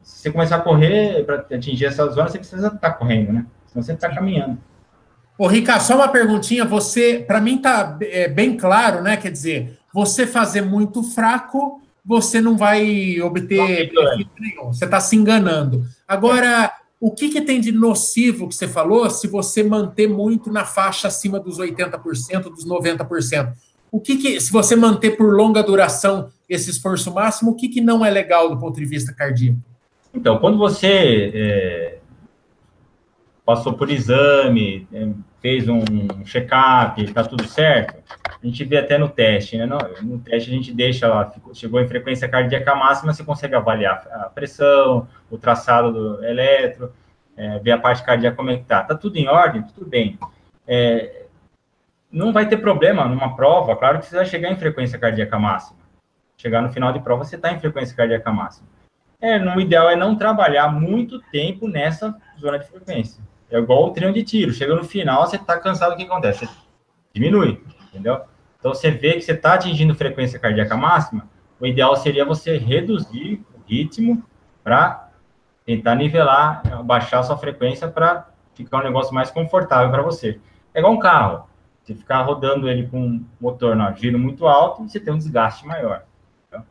[0.00, 3.46] Se você começar a correr, para atingir essa zona, você precisa estar tá correndo, né?
[3.66, 4.58] Senão você está caminhando.
[5.36, 6.64] Ô, Ricardo, só uma perguntinha.
[6.64, 9.16] Você, para mim, tá é, bem claro, né?
[9.16, 13.92] Quer dizer, você fazer muito fraco, você não vai obter
[14.40, 14.72] nenhum.
[14.72, 15.84] Você está se enganando.
[16.06, 20.64] Agora, o que, que tem de nocivo que você falou se você manter muito na
[20.64, 23.52] faixa acima dos 80%, dos 90%?
[23.92, 27.80] O que, que se você manter por longa duração esse esforço máximo, o que, que
[27.80, 29.60] não é legal do ponto de vista cardíaco?
[30.12, 31.98] Então, quando você é,
[33.44, 35.08] passou por exame, é,
[35.40, 35.82] fez um
[36.24, 38.02] check-up, está tudo certo,
[38.42, 39.66] a gente vê até no teste, né?
[39.66, 44.30] No, teste a gente deixa lá, chegou em frequência cardíaca máxima, você consegue avaliar a
[44.30, 46.92] pressão, o traçado do eletro,
[47.36, 48.82] é, ver a parte cardíaca como é que tá.
[48.82, 50.18] Tá tudo em ordem, tudo bem.
[50.66, 51.24] É,
[52.10, 55.78] não vai ter problema numa prova, claro que você vai chegar em frequência cardíaca máxima.
[56.36, 58.66] Chegar no final de prova, você está em frequência cardíaca máxima.
[59.20, 63.22] É, no ideal é não trabalhar muito tempo nessa zona de frequência.
[63.54, 64.52] É igual o treino de tiro.
[64.52, 66.44] Chega no final, você está cansado, o que acontece?
[66.44, 66.52] Você
[67.12, 68.22] diminui, entendeu?
[68.58, 71.28] Então, você vê que você está atingindo frequência cardíaca máxima,
[71.60, 74.24] o ideal seria você reduzir o ritmo
[74.64, 75.08] para
[75.64, 80.40] tentar nivelar, baixar sua frequência para ficar um negócio mais confortável para você.
[80.74, 81.48] É igual um carro.
[81.84, 85.64] Você ficar rodando ele com um motor no giro muito alto, você tem um desgaste
[85.64, 86.02] maior.
[86.48, 86.64] Então,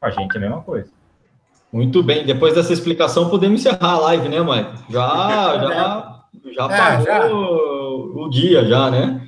[0.00, 0.90] a gente é a mesma coisa.
[1.72, 2.24] Muito bem.
[2.24, 4.92] Depois dessa explicação, podemos encerrar a live, né, Mike?
[4.92, 5.08] Já,
[5.58, 7.26] já, já é, pagou já.
[7.26, 9.26] o dia, já, né?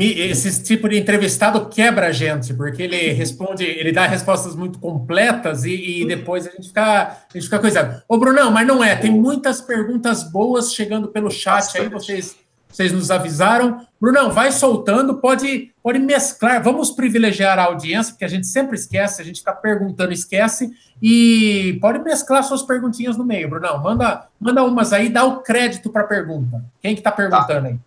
[0.00, 5.64] esse tipo de entrevistado quebra a gente, porque ele responde, ele dá respostas muito completas
[5.64, 8.02] e, e depois a gente fica, a gente fica coisando.
[8.08, 12.36] Ô, Brunão, mas não é, tem muitas perguntas boas chegando pelo chat aí, vocês,
[12.76, 13.86] vocês nos avisaram.
[13.98, 19.22] Brunão, vai soltando, pode, pode mesclar, vamos privilegiar a audiência, porque a gente sempre esquece,
[19.22, 23.82] a gente está perguntando, esquece, e pode mesclar suas perguntinhas no meio, Brunão.
[23.82, 26.62] Manda, manda umas aí, dá o crédito para a pergunta.
[26.82, 27.68] Quem que está perguntando tá.
[27.68, 27.78] aí?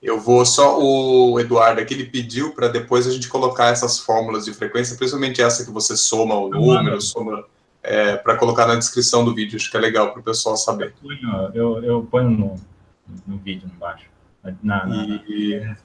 [0.00, 0.78] Eu vou só.
[0.78, 5.42] O Eduardo aqui ele pediu para depois a gente colocar essas fórmulas de frequência, principalmente
[5.42, 7.44] essa que você soma o número, soma.
[7.82, 9.56] É, para colocar na descrição do vídeo.
[9.56, 10.92] Acho que é legal para o pessoal saber.
[11.02, 12.54] Eu, eu, eu ponho no,
[13.26, 14.06] no vídeo embaixo.
[14.62, 15.60] Na, na, e...
[15.60, 15.76] na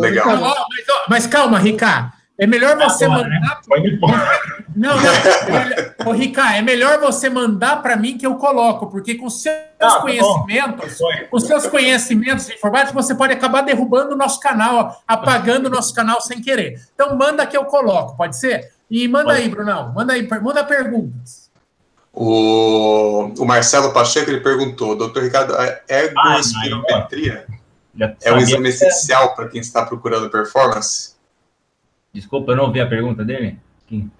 [0.00, 0.26] legal.
[0.26, 2.12] mas, mas, calma, Ricardo.
[2.38, 3.28] É melhor você mandar.
[3.28, 3.40] Né?
[4.74, 6.10] Não, não.
[6.10, 10.00] Ô, Ricardo, é melhor você mandar para mim que eu coloco, porque com seus ah,
[10.00, 15.66] conhecimentos, tá com seus conhecimentos de informática, você pode acabar derrubando o nosso canal, apagando
[15.66, 16.80] o nosso canal sem querer.
[16.94, 18.72] Então, manda que eu coloco, pode ser?
[18.90, 19.42] E manda pode.
[19.42, 19.92] aí, Brunão.
[19.92, 21.41] Manda aí, manda perguntas.
[22.12, 29.34] O, o Marcelo Pacheco ele perguntou, doutor Ricardo, a ergoespirometria ah, é um exame essencial
[29.34, 31.14] para quem está procurando performance?
[32.12, 33.58] Desculpa, eu não ouvi a pergunta dele.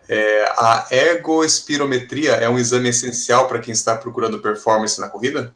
[0.09, 5.55] É, a ergoespirometria é um exame essencial para quem está procurando performance na corrida?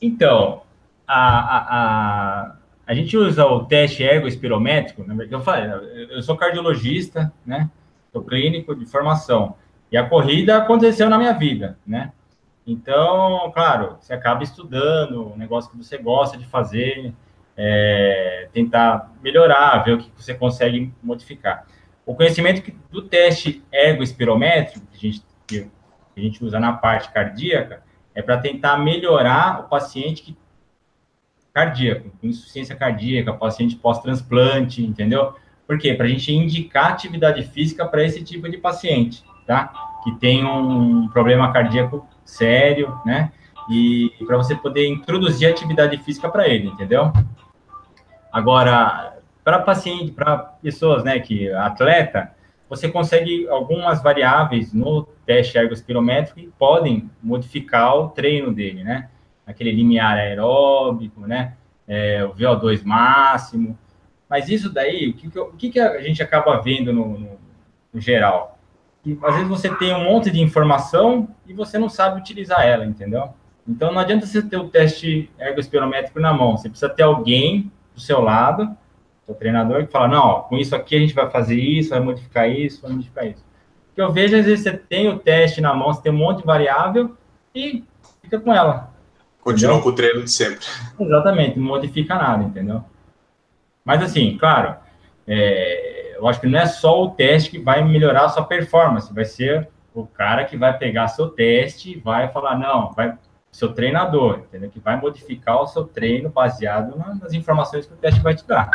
[0.00, 0.62] Então,
[1.06, 2.56] a, a, a,
[2.86, 5.26] a gente usa o teste ergoespirométrico, né?
[5.30, 5.70] eu falei,
[6.10, 7.70] eu sou cardiologista, né?
[8.12, 9.56] Sou clínico de formação.
[9.94, 12.10] E a corrida aconteceu na minha vida, né?
[12.66, 17.14] Então, claro, você acaba estudando um negócio que você gosta de fazer,
[17.56, 21.64] é, tentar melhorar, ver o que você consegue modificar.
[22.04, 25.70] O conhecimento do teste ergoespirométrico, que a gente, que
[26.16, 27.84] a gente usa na parte cardíaca,
[28.16, 30.36] é para tentar melhorar o paciente que,
[31.52, 35.36] cardíaco, com insuficiência cardíaca, paciente pós-transplante, entendeu?
[35.68, 35.94] Por quê?
[35.94, 39.83] Para a gente indicar atividade física para esse tipo de paciente, tá?
[40.04, 43.32] Que tem um problema cardíaco sério, né?
[43.70, 47.10] E para você poder introduzir atividade física para ele, entendeu?
[48.30, 52.32] Agora, para paciente, para pessoas, né, que atleta,
[52.68, 59.08] você consegue algumas variáveis no teste ergospirométrico que podem modificar o treino dele, né?
[59.46, 61.54] Aquele limiar aeróbico, né?
[61.86, 63.78] É, o VO2 máximo.
[64.28, 67.38] Mas isso daí, o que, o que, a gente acaba vendo no, no,
[67.92, 68.53] no geral?
[69.04, 72.84] Que às vezes você tem um monte de informação e você não sabe utilizar ela,
[72.84, 73.28] entendeu?
[73.68, 78.00] Então não adianta você ter o teste ergospirométrico na mão, você precisa ter alguém do
[78.00, 78.76] seu lado,
[79.26, 82.50] o treinador, que fala, não, com isso aqui a gente vai fazer isso, vai modificar
[82.50, 83.44] isso, vai modificar isso.
[83.86, 86.40] Porque eu vejo, às vezes, você tem o teste na mão, você tem um monte
[86.40, 87.16] de variável
[87.54, 87.84] e
[88.22, 88.92] fica com ela.
[89.40, 90.66] Continua com o treino de sempre.
[90.98, 92.84] Exatamente, não modifica nada, entendeu?
[93.84, 94.76] Mas, assim, claro,
[95.26, 95.93] é,
[96.24, 99.26] eu acho que não é só o teste que vai melhorar a sua performance, vai
[99.26, 103.18] ser o cara que vai pegar seu teste e vai falar, não, vai
[103.52, 104.70] seu treinador, entendeu?
[104.70, 108.70] Que vai modificar o seu treino baseado nas informações que o teste vai te dar.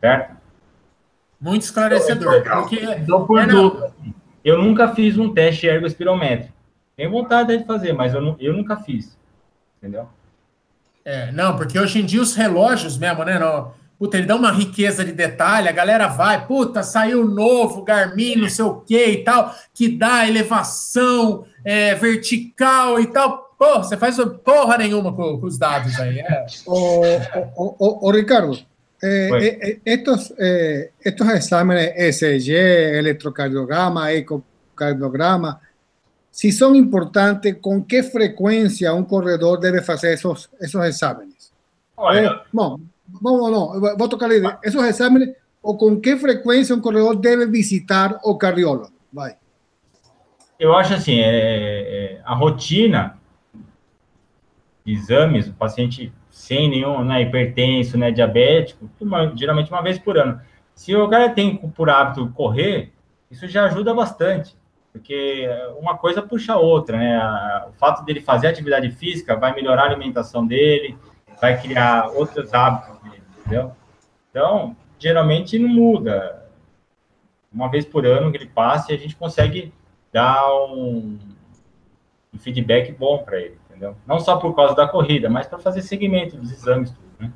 [0.00, 0.36] Certo?
[1.38, 2.42] Muito esclarecedor.
[2.42, 3.92] Porque, então, por é, dúvida,
[4.42, 6.54] eu nunca fiz um teste ergospirométrico.
[6.96, 9.18] Tenho vontade de fazer, mas eu, não, eu nunca fiz.
[9.78, 10.08] Entendeu?
[11.04, 13.38] É, não, porque hoje em dia os relógios mesmo, né?
[13.38, 18.36] Não, puta, ele dá uma riqueza de detalhe, a galera vai, puta, saiu novo, Garmin,
[18.36, 23.54] não sei o que e tal, que dá elevação é, vertical e tal.
[23.58, 26.18] Pô, você faz porra nenhuma com, com os dados aí.
[26.18, 26.46] É.
[26.66, 28.58] O, Ricardo,
[29.02, 32.50] eh, eh, eh, estos, eh, estos exámenes ECG,
[32.98, 35.60] electrocardiograma, ecocardiograma,
[36.30, 41.52] si son importantes, ¿con qué frecuencia un corredor debe hacer esos, esos exámenes?
[43.20, 44.30] No, no, no, voy a tocar
[44.62, 48.92] esos exámenes, o con qué frequência um corredor deve visitar o cardiólogo?
[49.12, 49.36] Vai.
[50.58, 53.18] Eu acho assim, é, é, a rotina
[54.84, 60.18] de exames, o paciente sem nenhum né, hipertenso, né, diabético, uma, geralmente uma vez por
[60.18, 60.40] ano.
[60.74, 62.92] Se o cara tem por hábito correr,
[63.30, 64.56] isso já ajuda bastante
[64.94, 65.48] porque
[65.80, 67.20] uma coisa puxa a outra, né?
[67.68, 70.96] O fato dele fazer atividade física vai melhorar a alimentação dele,
[71.40, 72.93] vai criar outros hábitos
[73.44, 73.72] entendeu?
[74.30, 76.44] Então, geralmente não muda.
[77.52, 79.72] Uma vez por ano que ele passe, a gente consegue
[80.12, 81.18] dar um,
[82.32, 83.96] um feedback bom para ele, entendeu?
[84.06, 87.32] Não só por causa da corrida, mas para fazer segmento dos exames, tudo, né?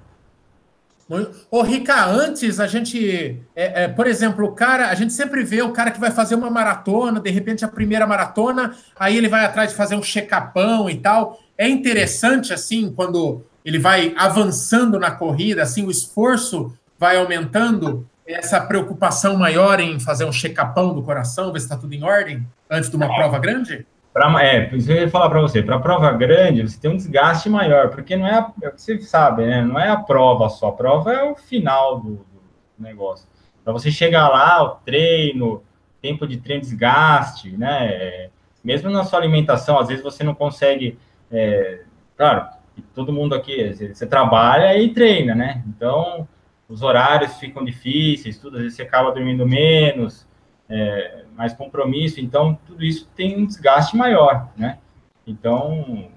[1.51, 5.63] Ô, Rica, antes a gente, é, é, por exemplo, o cara, a gente sempre vê
[5.63, 9.45] o cara que vai fazer uma maratona, de repente a primeira maratona, aí ele vai
[9.45, 11.41] atrás de fazer um check-upão e tal.
[11.57, 18.59] É interessante, assim, quando ele vai avançando na corrida, assim, o esforço vai aumentando, essa
[18.63, 22.89] preocupação maior em fazer um check-upão do coração, ver se está tudo em ordem, antes
[22.89, 23.15] de uma é.
[23.15, 23.87] prova grande?
[24.11, 27.51] Pra, é, isso eu ia falar para você, para prova grande, você tem um desgaste
[27.51, 29.63] maior, porque não é, a, é você sabe, né?
[29.63, 32.25] Não é a prova só, a prova é o final do, do
[32.79, 33.29] negócio.
[33.63, 35.63] Para você chegar lá, o treino,
[36.01, 38.31] tempo de treino, desgaste, né?
[38.65, 40.99] Mesmo na sua alimentação, às vezes você não consegue,
[41.31, 41.81] é,
[42.17, 42.47] claro,
[42.95, 45.63] todo mundo aqui, você trabalha e treina, né?
[45.67, 46.27] Então,
[46.69, 50.27] os horários ficam difíceis, tudo, às vezes você acaba dormindo menos,
[50.69, 54.79] é, mais compromisso, então tudo isso tem um desgaste maior, né?
[55.27, 56.11] Então,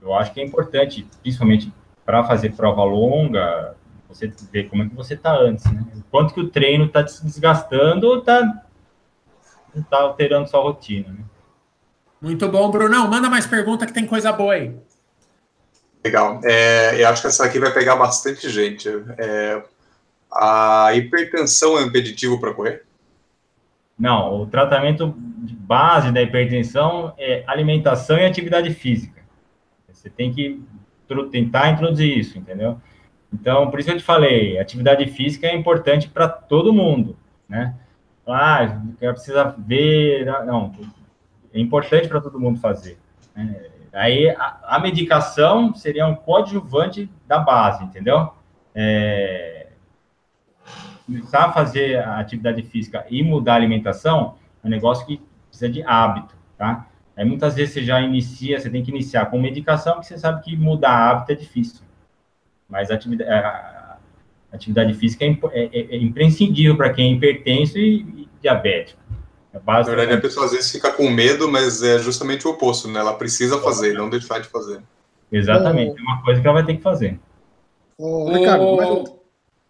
[0.00, 1.72] eu acho que é importante, principalmente
[2.04, 3.74] para fazer prova longa,
[4.08, 5.84] você ver como é que você está antes, né?
[5.96, 8.62] O quanto que o treino está se desgastando ou está
[9.90, 11.24] tá alterando sua rotina, né?
[12.20, 13.08] Muito bom, Brunão.
[13.08, 14.74] Manda mais pergunta que tem coisa boa aí.
[16.04, 16.40] Legal.
[16.44, 18.88] É, eu acho que essa aqui vai pegar bastante gente.
[19.16, 19.62] É,
[20.30, 22.84] a hipertensão é impeditivo para correr?
[23.98, 29.22] Não, o tratamento de base da hipertensão é alimentação e atividade física.
[29.90, 30.62] Você tem que
[31.30, 32.78] tentar introduzir isso, entendeu?
[33.32, 37.16] Então, por isso eu te falei, atividade física é importante para todo mundo,
[37.48, 37.74] né?
[38.26, 40.72] Ah, precisa ver, não,
[41.52, 42.98] é importante para todo mundo fazer.
[43.34, 43.70] Né?
[43.94, 48.30] Aí a, a, medicação seria um coadjuvante da base, entendeu?
[48.74, 49.68] É,
[51.06, 55.68] começar a fazer a atividade física e mudar a alimentação é um negócio que precisa
[55.68, 56.86] de hábito, tá?
[57.16, 60.42] Aí muitas vezes você já inicia, você tem que iniciar com medicação, porque você sabe
[60.42, 61.84] que mudar hábito é difícil.
[62.68, 63.98] Mas a atividade, a
[64.52, 69.00] atividade física é, é, é, é imprescindível para quem é hipertenso e, e diabético.
[69.54, 72.88] É Na verdade, a pessoa às vezes fica com medo, mas é justamente o oposto,
[72.88, 72.98] né?
[72.98, 74.82] Ela precisa fazer, não deixar de fazer.
[75.30, 77.18] Exatamente, é uma coisa que ela vai ter que fazer.
[77.96, 79.20] Ô, Ricardo, mas o,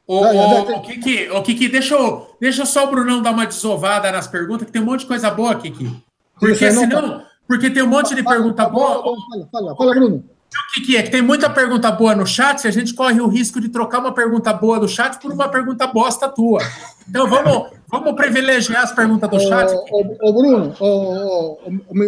[0.07, 4.27] o, o, Kiki, o Kiki deixa, eu, deixa só o Brunão dar uma desovada nas
[4.27, 6.03] perguntas, que tem um monte de coisa boa, Kiki.
[6.39, 7.23] Porque senão.
[7.47, 9.03] Porque tem um monte de pergunta boa.
[9.03, 10.17] Fala, fala, fala, Bruno.
[10.17, 13.27] O Kiki é que tem muita pergunta boa no chat e a gente corre o
[13.27, 16.61] risco de trocar uma pergunta boa do chat por uma pergunta bosta tua.
[17.09, 17.71] Então vamos,
[18.01, 19.73] vamos privilegiar as perguntas do chat.
[19.91, 21.59] Ô, Bruno, o,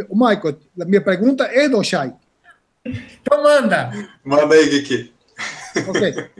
[0.08, 2.14] o, Michael, a minha pergunta é do chat.
[2.84, 3.90] Então manda.
[4.24, 5.12] Manda aí, Kiki.
[5.88, 6.30] Ok.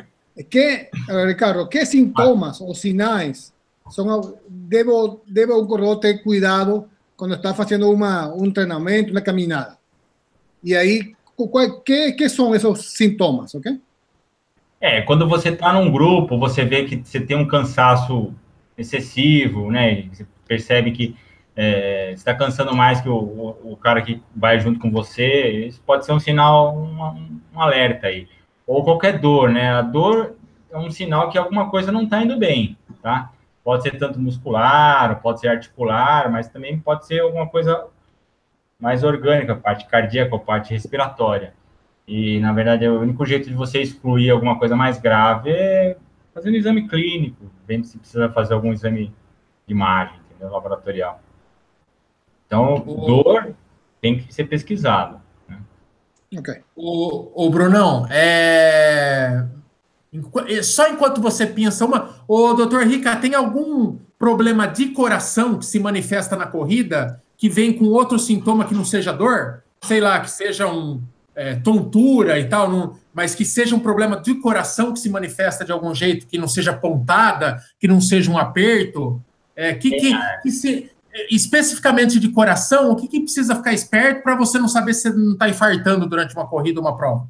[0.51, 0.90] ¿Qué,
[1.26, 3.55] Ricardo, qué síntomas o sinais
[3.90, 9.78] son, debo, debo un corredor tener cuidado cuando está haciendo uma, um treinamento, uma caminhada?
[10.62, 13.80] E aí, qual, que, que são esses sintomas, ok?
[14.78, 18.34] É, quando você está num grupo, você vê que você tem um cansaço
[18.77, 20.09] excessivo, né?
[20.12, 21.16] Você percebe que
[21.55, 25.66] é, está cansando mais que o, o, o, cara que vai junto com você.
[25.66, 28.29] Isso pode ser um sinal, um, um alerta aí
[28.66, 29.70] ou qualquer dor, né?
[29.70, 30.35] A dor
[30.70, 33.31] é um sinal que alguma coisa não está indo bem, tá?
[33.62, 37.87] Pode ser tanto muscular, pode ser articular, mas também pode ser alguma coisa
[38.79, 41.55] mais orgânica, parte cardíaca, parte respiratória.
[42.07, 45.97] E, na verdade, o único jeito de você excluir alguma coisa mais grave é
[46.37, 49.07] fazendo exame clínico, vendo se precisa fazer algum exame
[49.66, 50.53] de imagem, entendeu?
[50.53, 51.18] laboratorial.
[52.47, 53.55] Então, dor
[54.03, 55.18] tem que ser pesquisado.
[55.49, 55.59] Né?
[56.37, 56.62] Ok.
[56.76, 59.47] O, o Brunão, é...
[60.62, 62.14] só enquanto você pensa uma...
[62.28, 67.72] O doutor Rica, tem algum problema de coração que se manifesta na corrida que vem
[67.72, 69.62] com outro sintoma que não seja dor?
[69.80, 71.03] Sei lá, que seja um
[71.37, 75.64] é, tontura e tal, não, mas que seja um problema de coração que se manifesta
[75.64, 79.22] de algum jeito, que não seja pontada, que não seja um aperto,
[79.55, 80.91] é, que, que, que se,
[81.30, 85.32] especificamente de coração, o que, que precisa ficar esperto para você não saber se não
[85.32, 87.26] está infartando durante uma corrida ou uma prova?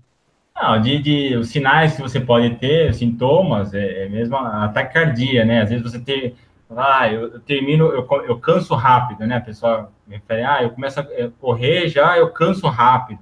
[0.54, 5.44] Não, de, de, os sinais que você pode ter, sintomas, é, é mesmo a taquicardia,
[5.44, 5.62] né?
[5.62, 6.34] Às vezes você tem,
[6.74, 9.36] ah, eu, eu termino, eu, eu canso rápido, né?
[9.36, 11.06] A pessoa me refere, ah, eu começo a
[11.38, 13.20] correr já, eu canso rápido.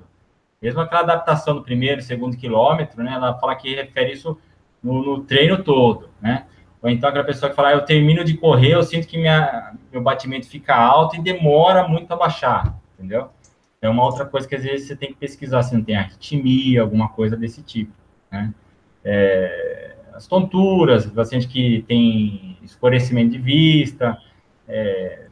[0.65, 3.13] Mesmo aquela adaptação do primeiro, segundo quilômetro, né?
[3.13, 4.39] Ela fala que refere isso
[4.83, 6.47] no, no treino todo, né?
[6.81, 9.75] Ou então aquela pessoa que fala, ah, eu termino de correr, eu sinto que minha,
[9.93, 13.29] meu batimento fica alto e demora muito a baixar, entendeu?
[13.83, 16.81] É uma outra coisa que às vezes você tem que pesquisar se não tem arritmia,
[16.81, 17.93] alguma coisa desse tipo,
[18.33, 18.55] né?
[19.05, 24.17] É, as tonturas, paciente que tem escurecimento de vista,
[24.67, 25.24] é,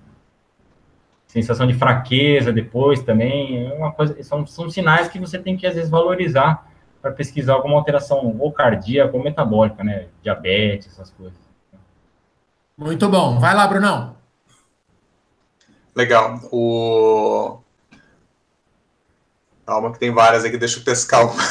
[1.32, 5.66] sensação de fraqueza depois também, é uma coisa, são, são sinais que você tem que
[5.66, 6.70] às vezes valorizar
[7.00, 10.08] para pesquisar alguma alteração ou cardíaca ou metabólica, né?
[10.22, 11.38] Diabetes, essas coisas.
[12.76, 13.40] Muito bom.
[13.40, 14.14] Vai lá, Brunão.
[15.96, 16.38] Legal.
[16.52, 17.58] O...
[19.64, 21.42] Calma que tem várias aqui, deixa eu pescar uma.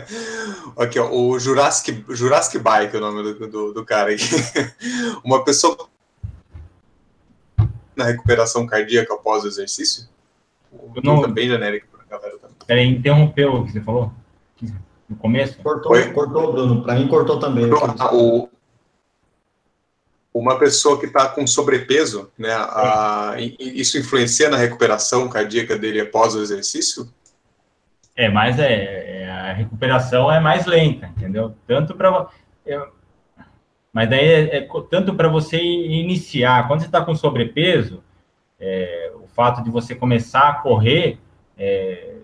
[0.82, 4.16] aqui, ó, o Jurassic, Jurassic Bike é o nome do, do, do cara aí.
[5.22, 5.76] uma pessoa
[8.00, 10.08] na recuperação cardíaca após o exercício?
[11.02, 11.22] não...
[11.22, 12.56] Também genérico para a galera também.
[12.66, 14.12] Peraí, interrompeu o que você falou?
[15.08, 15.58] No começo?
[15.58, 16.82] Cortou, cortou Bruno.
[16.82, 17.68] Para mim, cortou também.
[18.12, 18.48] O,
[20.32, 26.36] uma pessoa que está com sobrepeso, né, a, isso influencia na recuperação cardíaca dele após
[26.36, 27.12] o exercício?
[28.14, 31.54] É, mas é, é a recuperação é mais lenta, entendeu?
[31.66, 32.28] Tanto para
[33.92, 38.02] mas daí é, é tanto para você iniciar, quando você está com sobrepeso,
[38.58, 41.18] é, o fato de você começar a correr,
[41.58, 42.16] é,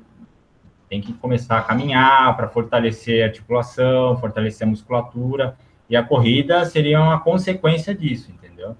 [0.89, 5.57] tem que começar a caminhar para fortalecer a articulação, fortalecer a musculatura,
[5.89, 8.77] e a corrida seria uma consequência disso, entendeu?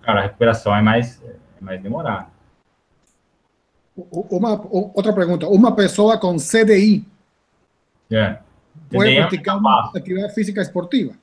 [0.00, 2.26] Cara, a recuperação é mais, é mais demorada.
[3.96, 7.06] Uma, outra pergunta, uma pessoa com CDI
[8.10, 8.38] é.
[8.90, 11.14] pode praticar uma atividade física esportiva?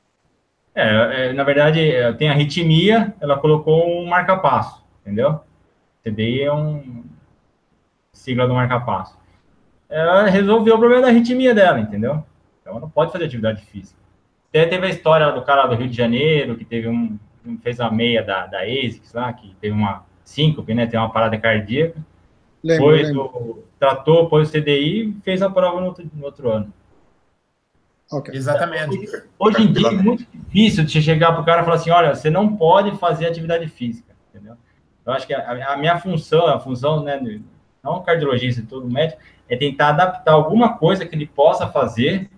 [0.76, 1.82] É, é, na verdade,
[2.18, 5.40] tem a arritmia, ela colocou um marca-passo, entendeu?
[6.04, 7.04] CDI é um
[8.14, 9.18] sigla do marca-passo.
[9.90, 12.24] Ela resolveu o problema da arritmia dela, entendeu?
[12.62, 14.00] Então, ela não pode fazer atividade física.
[14.50, 17.18] Até teve a história do cara do Rio de Janeiro, que teve um,
[17.62, 20.86] fez a meia da, da ASICS lá, que teve uma síncope, né?
[20.86, 22.00] Tem uma parada cardíaca.
[22.64, 23.64] Lembro, foi lembro.
[23.80, 26.74] tratou, pôs o CDI e fez a prova no outro, no outro ano.
[28.12, 28.36] Okay.
[28.36, 29.08] Exatamente.
[29.38, 32.16] Hoje em dia é muito difícil de chegar para o cara e falar assim: olha,
[32.16, 34.56] você não pode fazer atividade física, entendeu?
[35.06, 37.40] Eu acho que a, a minha função, a função, né,
[37.84, 42.30] não cardiologista, todo médico, é tentar adaptar alguma coisa que ele possa fazer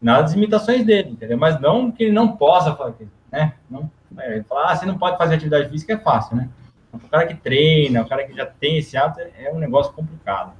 [0.00, 1.38] nas limitações dele, entendeu?
[1.38, 3.54] Mas não que ele não possa fazer, né?
[3.70, 3.88] Não,
[4.18, 6.48] é, falar, ah, você não pode fazer atividade física é fácil, né?
[6.92, 10.52] O cara que treina, o cara que já tem esse hábito, é um negócio complicado.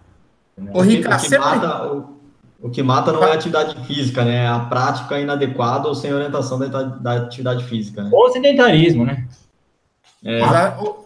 [0.56, 0.80] Entendeu?
[0.80, 1.38] O Ricardo, sempre...
[1.38, 2.19] mata, o
[2.68, 4.44] que mata não é a atividade física, né?
[4.44, 8.02] É a prática inadequada ou sem orientação da, da atividade física.
[8.02, 8.10] Né?
[8.12, 9.26] Ou sedentarismo, né?
[10.22, 10.42] É.
[10.78, 11.00] O,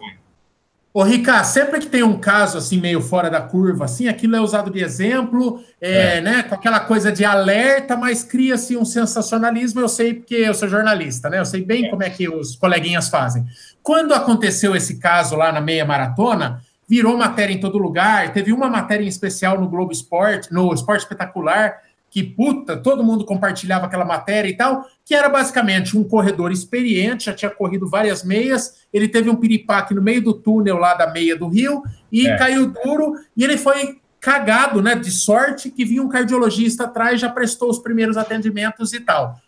[0.95, 4.41] o Ricardo, sempre que tem um caso assim meio fora da curva, assim, aquilo é
[4.41, 6.21] usado de exemplo, é, é.
[6.21, 6.43] né?
[6.43, 9.79] Com aquela coisa de alerta, mas cria-se um sensacionalismo.
[9.79, 11.39] Eu sei porque eu sou jornalista, né?
[11.39, 11.89] Eu sei bem é.
[11.89, 13.45] como é que os coleguinhas fazem.
[13.81, 18.31] Quando aconteceu esse caso lá na meia maratona, virou matéria em todo lugar.
[18.33, 23.25] Teve uma matéria em especial no Globo Esporte, no Esporte Espetacular, que puta, todo mundo
[23.25, 28.23] compartilhava aquela matéria e tal, que era basicamente um corredor experiente, já tinha corrido várias
[28.23, 32.25] meias, ele teve um piripaque no meio do túnel lá da meia do Rio e
[32.25, 32.37] é.
[32.37, 37.29] caiu duro e ele foi cagado, né, de sorte que vinha um cardiologista atrás, já
[37.29, 39.39] prestou os primeiros atendimentos e tal.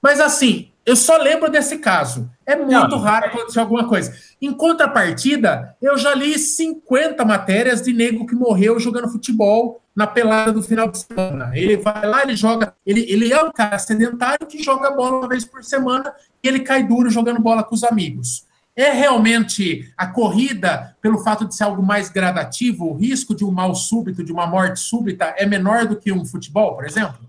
[0.00, 2.30] Mas assim, eu só lembro desse caso.
[2.44, 4.14] É muito não, raro acontecer alguma coisa.
[4.40, 10.52] Em contrapartida, eu já li 50 matérias de nego que morreu jogando futebol na pelada
[10.52, 11.52] do final de semana.
[11.54, 12.74] Ele vai lá, ele joga.
[12.84, 16.12] Ele, ele é um cara sedentário que joga bola uma vez por semana
[16.42, 18.46] e ele cai duro jogando bola com os amigos.
[18.76, 23.52] É realmente a corrida, pelo fato de ser algo mais gradativo, o risco de um
[23.52, 27.20] mal súbito, de uma morte súbita, é menor do que um futebol, por exemplo?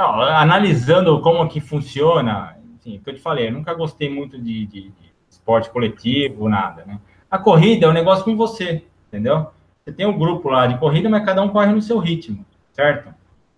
[0.00, 4.64] Não, analisando como que funciona, assim, que eu te falei, eu nunca gostei muito de,
[4.64, 6.98] de, de esporte coletivo, nada, né?
[7.30, 9.48] A corrida é um negócio com você, entendeu?
[9.84, 13.14] Você tem um grupo lá de corrida, mas cada um corre no seu ritmo, certo?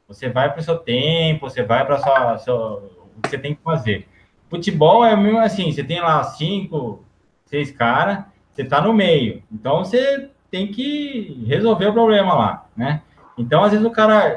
[0.09, 2.81] Você vai para o seu tempo, você vai para o
[3.23, 4.09] que você tem que fazer.
[4.51, 7.05] Futebol é mesmo assim, você tem lá cinco,
[7.45, 9.45] seis caras, você tá no meio.
[9.51, 13.01] Então você tem que resolver o problema lá, né?
[13.39, 14.37] Então, às vezes o cara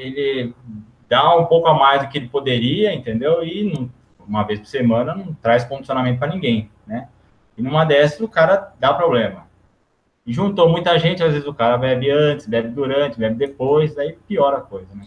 [0.00, 0.54] ele
[1.10, 3.42] dá um pouco a mais do que ele poderia, entendeu?
[3.42, 3.90] E não,
[4.26, 7.08] uma vez por semana não traz condicionamento para ninguém, né?
[7.58, 9.50] E numa dessas o cara dá problema.
[10.24, 14.16] E juntou muita gente, às vezes o cara bebe antes, bebe durante, bebe depois, aí
[14.28, 15.04] piora a coisa, né?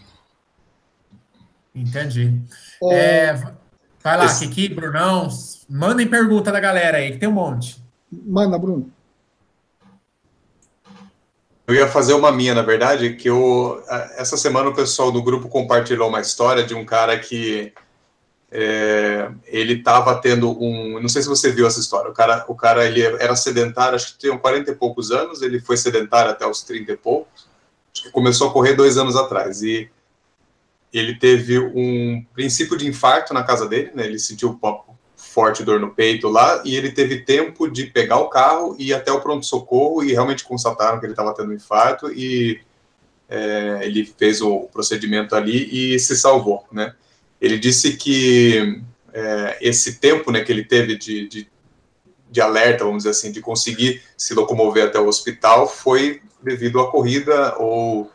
[1.74, 2.40] Entendi.
[2.92, 3.32] É,
[4.02, 4.48] vai lá, Esse...
[4.48, 5.28] Kiki, Brunão,
[5.68, 7.82] mandem pergunta da galera aí, que tem um monte.
[8.12, 8.92] Manda, Bruno.
[11.66, 13.82] Eu ia fazer uma minha, na verdade, que eu,
[14.16, 17.72] essa semana o pessoal do grupo compartilhou uma história de um cara que
[18.56, 22.54] é, ele estava tendo um, não sei se você viu essa história, o cara, o
[22.54, 26.46] cara ele era sedentário, acho que tinha 40 e poucos anos, ele foi sedentário até
[26.46, 27.48] os 30 e poucos,
[28.12, 29.90] começou a correr dois anos atrás, e
[30.92, 34.54] ele teve um princípio de infarto na casa dele, né, ele sentiu
[35.34, 38.94] forte dor no peito lá, e ele teve tempo de pegar o carro e ir
[38.94, 42.60] até o pronto-socorro, e realmente constataram que ele estava tendo um infarto, e
[43.28, 46.94] é, ele fez o procedimento ali e se salvou, né,
[47.40, 48.80] ele disse que
[49.12, 51.48] é, esse tempo né, que ele teve de, de,
[52.30, 56.90] de, alerta, vamos dizer assim, de conseguir se locomover até o hospital foi devido à
[56.90, 58.10] corrida ou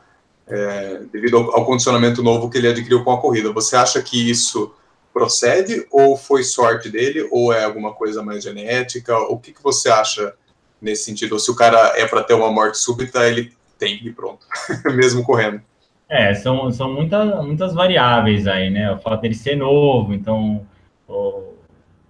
[0.48, 3.54] é, devido ao, ao, condicionamento novo que ele adquiriu com a corrida.
[3.54, 4.74] Você acha que isso
[5.14, 9.18] procede ou foi sorte dele ou é alguma coisa mais genética?
[9.18, 10.34] O que, que você acha
[10.82, 11.34] nesse sentido?
[11.34, 14.46] Ou se o cara é para ter uma morte súbita, ele tem e pronto,
[14.96, 15.62] mesmo correndo.
[16.08, 18.92] É, são, são muita, muitas variáveis aí, né?
[18.92, 20.66] O fato dele ser novo, então
[21.08, 21.54] o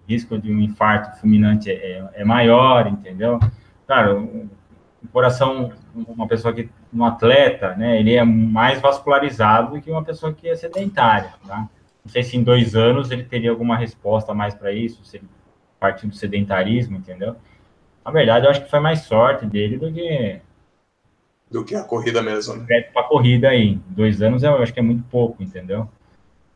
[0.07, 3.39] risco de um infarto fulminante é, é maior, entendeu?
[3.85, 4.49] Claro,
[5.03, 10.03] o coração, uma pessoa que, um atleta, né, ele é mais vascularizado do que uma
[10.03, 11.67] pessoa que é sedentária, tá?
[12.09, 15.27] Não sei se em dois anos ele teria alguma resposta mais para isso, se ele
[15.79, 17.35] partir do sedentarismo, entendeu?
[18.03, 20.41] Na verdade, eu acho que foi mais sorte dele do que
[21.51, 22.55] do que a corrida mesmo.
[22.55, 22.81] Né?
[22.91, 25.87] Para a corrida aí, dois anos eu acho que é muito pouco, entendeu?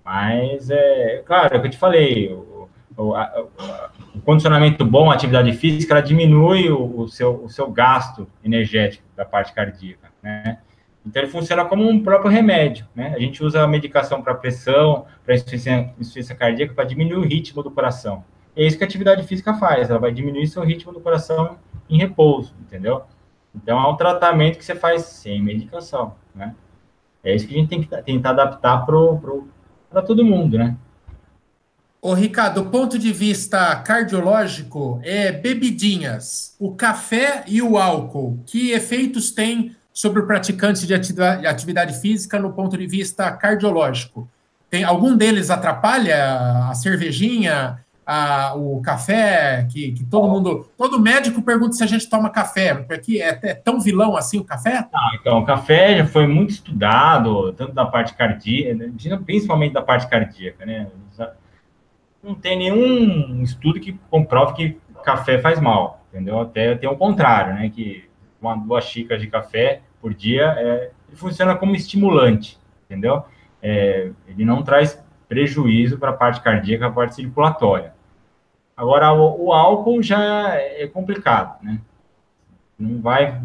[0.04, 3.46] Mas é claro, é o que eu te falei, o, o, a,
[4.16, 9.04] o condicionamento bom, a atividade física, ela diminui o, o, seu, o seu gasto energético
[9.16, 10.58] da parte cardíaca, né?
[11.06, 13.14] Então ele funciona como um próprio remédio, né?
[13.16, 17.62] A gente usa a medicação para pressão, para insuficiência, insuficiência cardíaca, para diminuir o ritmo
[17.62, 18.24] do coração.
[18.56, 21.58] é isso que a atividade física faz, ela vai diminuir seu ritmo do coração
[21.90, 23.04] em repouso, entendeu?
[23.56, 26.56] Então, é um tratamento que você faz sem medicação, né?
[27.24, 30.76] É isso que a gente tem que tentar adaptar para todo mundo, né?
[32.02, 38.72] Ô, Ricardo, do ponto de vista cardiológico, é bebidinhas, o café e o álcool, que
[38.72, 44.28] efeitos tem sobre o praticante de atividade física no ponto de vista cardiológico?
[44.70, 51.42] Tem algum deles atrapalha a cervejinha, a, o café, que, que todo mundo, todo médico
[51.42, 54.88] pergunta se a gente toma café, porque é, é tão vilão assim o café?
[54.94, 59.82] Ah, então, o café já foi muito estudado, tanto da parte cardíaca, né, principalmente da
[59.82, 60.88] parte cardíaca, né?
[62.22, 66.40] Não tem nenhum estudo que comprove que café faz mal, entendeu?
[66.40, 67.70] Até tem o contrário, né?
[67.70, 68.06] Que
[68.44, 73.24] uma, duas xícaras de café por dia é, funciona como estimulante, entendeu?
[73.62, 77.94] É, ele não traz prejuízo para a parte cardíaca, a parte circulatória.
[78.76, 81.80] Agora, o, o, álcool já é complicado, né?
[82.78, 83.42] Não vai,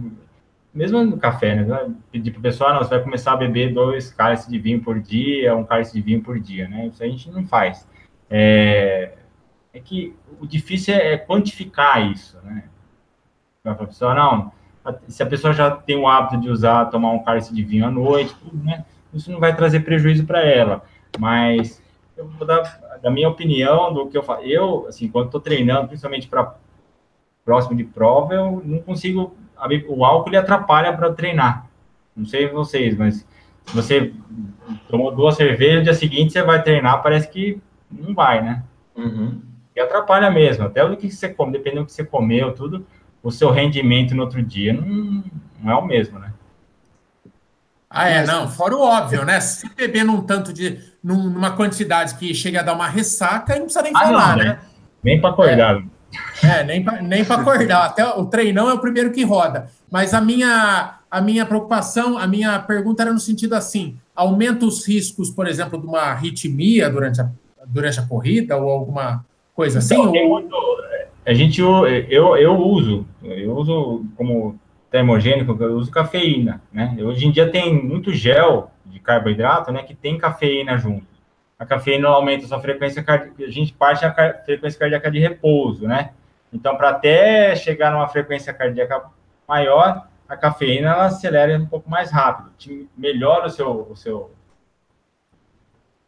[0.74, 1.94] mesmo no café, né?
[2.10, 4.98] Pedir para o pessoal, não, você vai começar a beber dois cálices de vinho por
[4.98, 6.86] dia, um cálice de vinho por dia, né?
[6.86, 7.86] Isso a gente não faz.
[8.28, 9.12] É,
[9.72, 12.64] é que o difícil é quantificar isso, né?
[13.62, 14.50] Para a pessoa, não,
[15.08, 17.90] se a pessoa já tem o hábito de usar, tomar um cálice de vinho à
[17.90, 18.84] noite, tudo, né?
[19.12, 20.82] Isso não vai trazer prejuízo para ela.
[21.18, 21.82] Mas
[22.16, 22.62] eu vou dar
[23.02, 24.42] da minha opinião do que eu faço.
[24.42, 26.54] Eu, assim, quando estou treinando, principalmente para
[27.44, 29.34] próximo de prova, eu não consigo.
[29.88, 31.66] O álcool ele atrapalha para treinar.
[32.14, 33.26] Não sei vocês, mas
[33.64, 34.12] se você
[34.88, 37.60] tomou duas cervejas, no dia seguinte você vai treinar, parece que
[37.90, 38.62] não vai, né?
[38.96, 39.40] Uhum.
[39.74, 40.64] E atrapalha mesmo.
[40.64, 42.84] Até o que você come, dependendo do que você comeu, tudo,
[43.22, 45.24] o seu rendimento no outro dia não,
[45.60, 46.32] não é o mesmo, né?
[47.90, 49.40] Ah, é, não, fora o óbvio, né?
[49.40, 50.78] Se beber num tanto de.
[51.02, 54.58] numa quantidade que chega a dar uma ressaca, não precisa nem ah, falar, não, né?
[55.02, 55.76] Nem para acordar.
[55.76, 55.98] É.
[56.42, 57.86] É, nem para nem acordar.
[57.86, 59.70] Até o treinão é o primeiro que roda.
[59.90, 64.86] Mas a minha, a minha preocupação, a minha pergunta era no sentido assim: aumenta os
[64.86, 67.30] riscos, por exemplo, de uma arritmia durante a,
[67.66, 69.94] durante a corrida ou alguma coisa assim?
[69.94, 70.28] Então, ou...
[70.28, 70.54] muito,
[71.28, 74.58] a gente, eu, eu uso, eu uso como
[74.90, 76.96] termogênico, eu uso cafeína, né?
[77.02, 81.06] Hoje em dia tem muito gel de carboidrato, né, que tem cafeína junto.
[81.58, 85.86] A cafeína aumenta a sua frequência cardíaca, a gente parte a frequência cardíaca de repouso,
[85.86, 86.12] né?
[86.50, 89.04] Então, para até chegar numa frequência cardíaca
[89.46, 92.50] maior, a cafeína ela acelera um pouco mais rápido,
[92.96, 94.30] melhora o seu, o seu,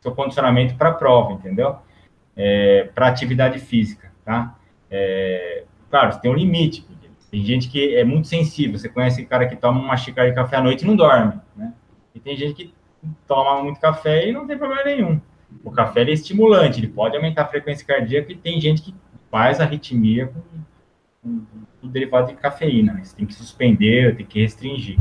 [0.01, 1.77] seu condicionamento para a prova, entendeu?
[2.35, 4.57] É, para atividade física, tá?
[4.91, 6.86] É, claro, tem um limite.
[7.30, 8.78] Tem gente que é muito sensível.
[8.78, 11.72] Você conhece cara que toma uma xícara de café à noite e não dorme, né?
[12.14, 12.74] E tem gente que
[13.26, 15.20] toma muito café e não tem problema nenhum.
[15.62, 18.95] O café é estimulante, ele pode aumentar a frequência cardíaca e tem gente que
[19.30, 20.32] faz arritmia
[21.22, 21.43] com,
[21.80, 22.95] com derivado de cafeína.
[22.95, 23.05] Né?
[23.05, 24.99] Você tem que suspender, tem que restringir.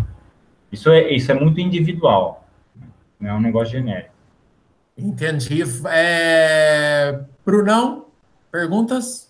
[0.72, 2.88] Isso é, isso é muito individual, né?
[3.20, 4.14] não é um negócio genérico.
[4.96, 5.64] Entendi.
[5.88, 7.22] É...
[7.46, 8.08] Brunão,
[8.52, 9.29] perguntas?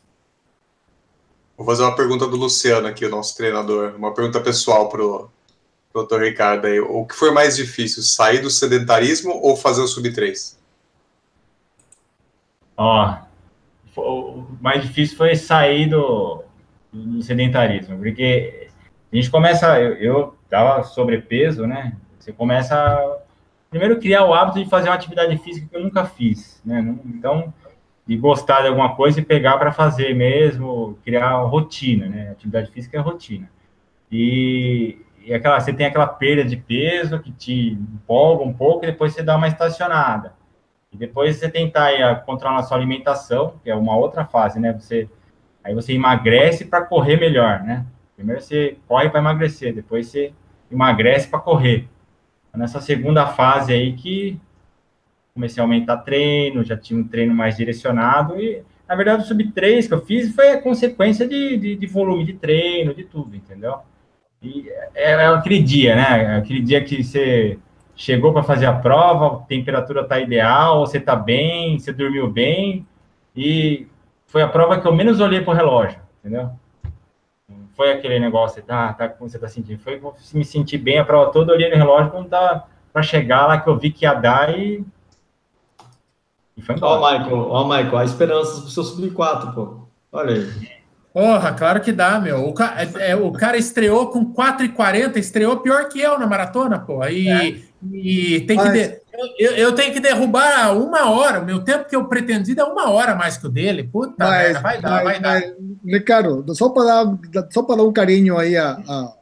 [1.59, 3.93] Vou fazer uma pergunta do Luciano aqui, o nosso treinador.
[3.97, 5.29] Uma pergunta pessoal para o
[5.93, 6.79] doutor Ricardo aí.
[6.79, 10.57] O que foi mais difícil, sair do sedentarismo ou fazer o sub-3?
[12.77, 13.13] Ó,
[13.97, 16.45] o mais difícil foi sair do,
[16.93, 18.69] do sedentarismo, porque
[19.11, 21.97] a gente começa, eu, eu tava sobrepeso, né?
[22.17, 23.17] Você começa a,
[23.69, 26.95] primeiro criar o hábito de fazer uma atividade física que eu nunca fiz, né?
[27.03, 27.53] Então,
[28.09, 32.31] de gostar de alguma coisa e pegar para fazer mesmo, criar rotina, né?
[32.31, 33.47] Atividade física é rotina.
[34.11, 38.87] E, e aquela, você tem aquela perda de peso que te empolga um pouco e
[38.87, 40.33] depois você dá uma estacionada.
[40.91, 44.73] E depois você tentar aí, controlar a sua alimentação, que é uma outra fase, né?
[44.73, 45.07] Você,
[45.63, 47.85] aí você emagrece para correr melhor, né?
[48.15, 50.33] Primeiro você corre para emagrecer, depois você
[50.71, 51.87] emagrece para correr.
[52.55, 54.41] Nessa segunda fase aí que
[55.39, 59.87] comecei a aumentar treino, já tinha um treino mais direcionado e, na verdade, o sub-3
[59.87, 63.77] que eu fiz foi a consequência de, de, de, volume de treino, de tudo, entendeu?
[64.41, 66.37] E é, é aquele dia, né?
[66.37, 67.57] Aquele dia que você
[67.95, 72.85] chegou para fazer a prova, a temperatura tá ideal, você tá bem, você dormiu bem,
[73.35, 73.87] e
[74.27, 76.49] foi a prova que eu menos olhei para o relógio, entendeu?
[77.75, 79.79] Foi aquele negócio, tá, tá, como você tá sentindo?
[79.79, 80.01] Foi
[80.33, 83.69] me sentir bem a prova toda, olhei no relógio quando tá para chegar lá que
[83.69, 84.83] eu vi que ia dar e
[86.81, 89.87] Ó, oh, Michael, ó, Michael, há esperanças pro seu sub-4, pô.
[90.11, 90.79] Olha aí.
[91.13, 92.47] Porra, claro que dá, meu.
[92.47, 92.75] O, ca...
[92.99, 97.03] é, o cara estreou com 4,40, estreou pior que eu na maratona, pô.
[97.05, 97.55] E, é.
[97.91, 98.69] e tem que.
[98.69, 98.99] De...
[99.37, 101.41] Eu, eu, tenho que derrubar uma hora.
[101.41, 103.83] O meu tempo que eu pretendi é uma hora mais que o dele.
[103.83, 105.43] Puta mas, merda, vai dar, mas, vai dar.
[105.85, 109.13] Ricardo, só para dar, só para dar um carinho aí a, a,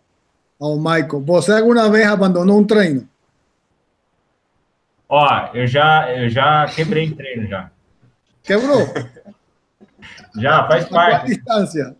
[0.59, 1.23] ao Michael.
[1.25, 3.07] Você alguma vez abandonou um treino?
[5.09, 7.71] Ó, eu já, eu já quebrei treino já.
[8.43, 8.79] Quebrou?
[10.37, 11.39] já, faz parte.
[11.39, 11.95] Qual distância?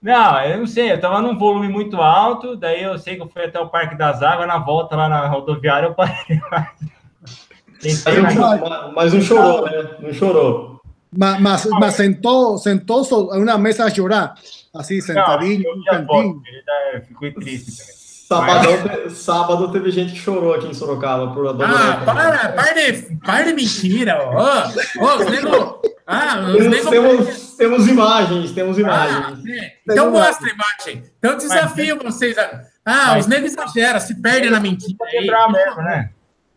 [0.00, 3.28] Não, eu não sei, eu tava num volume muito alto, daí eu sei que eu
[3.28, 6.14] fui até o Parque das Águas, na volta lá na rodoviária eu parei.
[7.82, 9.96] mas, um, mas não chorou, né?
[9.98, 10.80] Não chorou.
[11.10, 13.02] Mas, mas, mas sentou, sentou
[13.34, 14.34] em uma mesa a chorar,
[14.72, 16.42] assim, sentadinho, não, um cantinho.
[16.92, 17.97] Ele ficou triste também.
[18.28, 23.44] Sábado, sábado teve gente que chorou aqui em Sorocaba por Ah, para, para de, para
[23.44, 24.68] de mentira, ó.
[25.00, 26.90] Ó, os nego, ah, os temos, nego...
[26.90, 29.38] temos, temos imagens, temos ah, imagens.
[29.48, 31.04] Ah, então mostra a imagem.
[31.18, 32.36] Então desafio Mas, vocês.
[32.36, 32.64] A...
[32.84, 34.94] Ah, Mas, os negros exageram, se perdem na mentira.
[34.98, 36.10] Pra quebrar mesmo, né?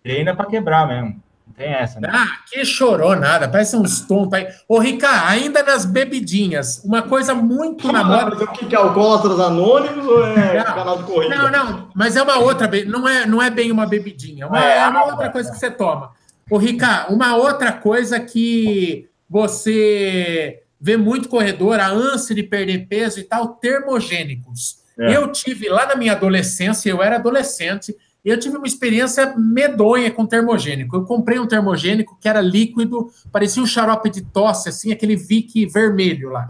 [0.03, 1.23] Treina pra quebrar mesmo
[1.61, 2.09] tem essa, né?
[2.11, 4.47] Ah, que chorou nada, parece uns tontos aí.
[4.67, 8.35] Ô, Ricardo, ainda nas bebidinhas, uma coisa muito ah, na moda.
[8.35, 11.35] Mas o que é Alcoólatras Anônimos ou é não, canal de corrida?
[11.35, 14.79] Não, não, mas é uma outra, não é, não é bem uma bebidinha, uma, é,
[14.79, 16.11] é uma outra coisa que você toma.
[16.49, 23.19] Ô, Ricardo, uma outra coisa que você vê muito corredor, a ânsia de perder peso
[23.19, 24.81] e tal, termogênicos.
[24.99, 25.15] É.
[25.15, 30.11] Eu tive lá na minha adolescência, eu era adolescente, e eu tive uma experiência medonha
[30.11, 30.95] com termogênico.
[30.95, 35.65] Eu comprei um termogênico que era líquido, parecia um xarope de tosse, assim, aquele Vic
[35.65, 36.49] vermelho lá.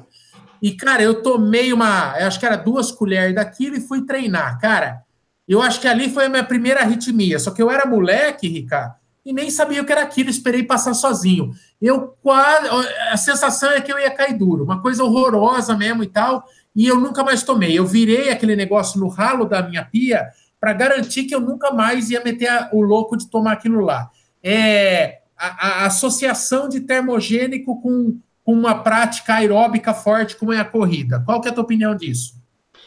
[0.62, 4.60] E, cara, eu tomei uma, eu acho que era duas colheres daquilo e fui treinar.
[4.60, 5.02] Cara,
[5.48, 7.40] eu acho que ali foi a minha primeira arritmia.
[7.40, 8.94] Só que eu era moleque, Ricardo,
[9.26, 11.52] e nem sabia o que era aquilo, esperei passar sozinho.
[11.82, 12.68] Eu quase.
[13.12, 16.44] A sensação é que eu ia cair duro, uma coisa horrorosa mesmo e tal,
[16.76, 17.78] e eu nunca mais tomei.
[17.78, 20.28] Eu virei aquele negócio no ralo da minha pia
[20.62, 24.12] para garantir que eu nunca mais ia meter a, o louco de tomar aquilo lá.
[24.44, 30.66] É, a, a, associação de termogênico com, com uma prática aeróbica forte como é a
[30.66, 31.20] corrida.
[31.26, 32.40] Qual que é a tua opinião disso?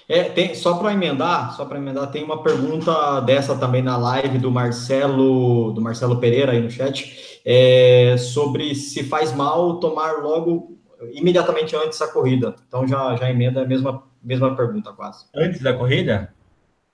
[0.09, 4.39] É, tem, só para emendar, só para emendar, tem uma pergunta dessa também na live
[4.39, 10.79] do Marcelo, do Marcelo Pereira aí no chat, é, sobre se faz mal tomar logo
[11.13, 12.55] imediatamente antes da corrida.
[12.69, 15.25] Então já, já emenda a mesma, mesma pergunta quase.
[15.35, 16.33] Antes da corrida?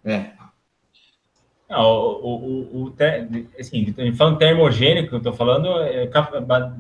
[0.05, 0.40] É.
[1.71, 2.95] Não, o, o, o,
[3.59, 6.05] assim, falando termogênico, eu estou falando, é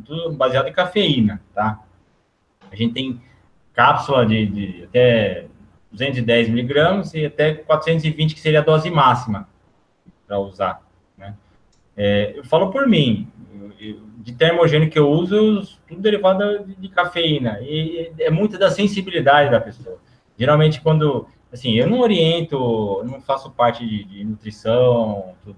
[0.04, 1.80] tudo baseado em cafeína, tá?
[2.72, 3.20] A gente tem
[3.72, 5.46] cápsula de, de até
[5.92, 9.48] 210 miligramas e até 420, que seria a dose máxima
[10.26, 10.82] para usar.
[11.16, 11.36] Né?
[11.96, 13.28] É, eu falo por mim,
[14.18, 19.52] de termogênico que eu uso, tudo derivado de, de, cafeína, e é muito da sensibilidade
[19.52, 19.98] da pessoa.
[20.36, 25.56] Geralmente, quando, assim, eu não oriento, não faço parte de, de nutrição, tudo.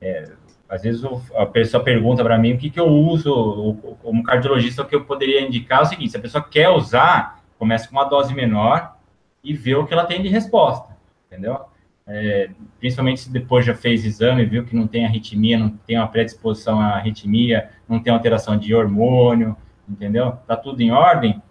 [0.00, 0.32] É,
[0.68, 1.02] às vezes
[1.34, 5.04] a pessoa pergunta para mim o que, que eu uso, como cardiologista, o que eu
[5.04, 8.96] poderia indicar é o seguinte: se a pessoa quer usar, começa com uma dose menor,
[9.42, 11.58] e ver o que ela tem de resposta, entendeu?
[12.06, 16.08] É, principalmente se depois já fez exame, viu que não tem arritmia, não tem uma
[16.08, 19.56] predisposição à arritmia, não tem alteração de hormônio,
[19.88, 20.32] entendeu?
[20.46, 21.42] Tá tudo em ordem.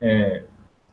[0.00, 0.44] É,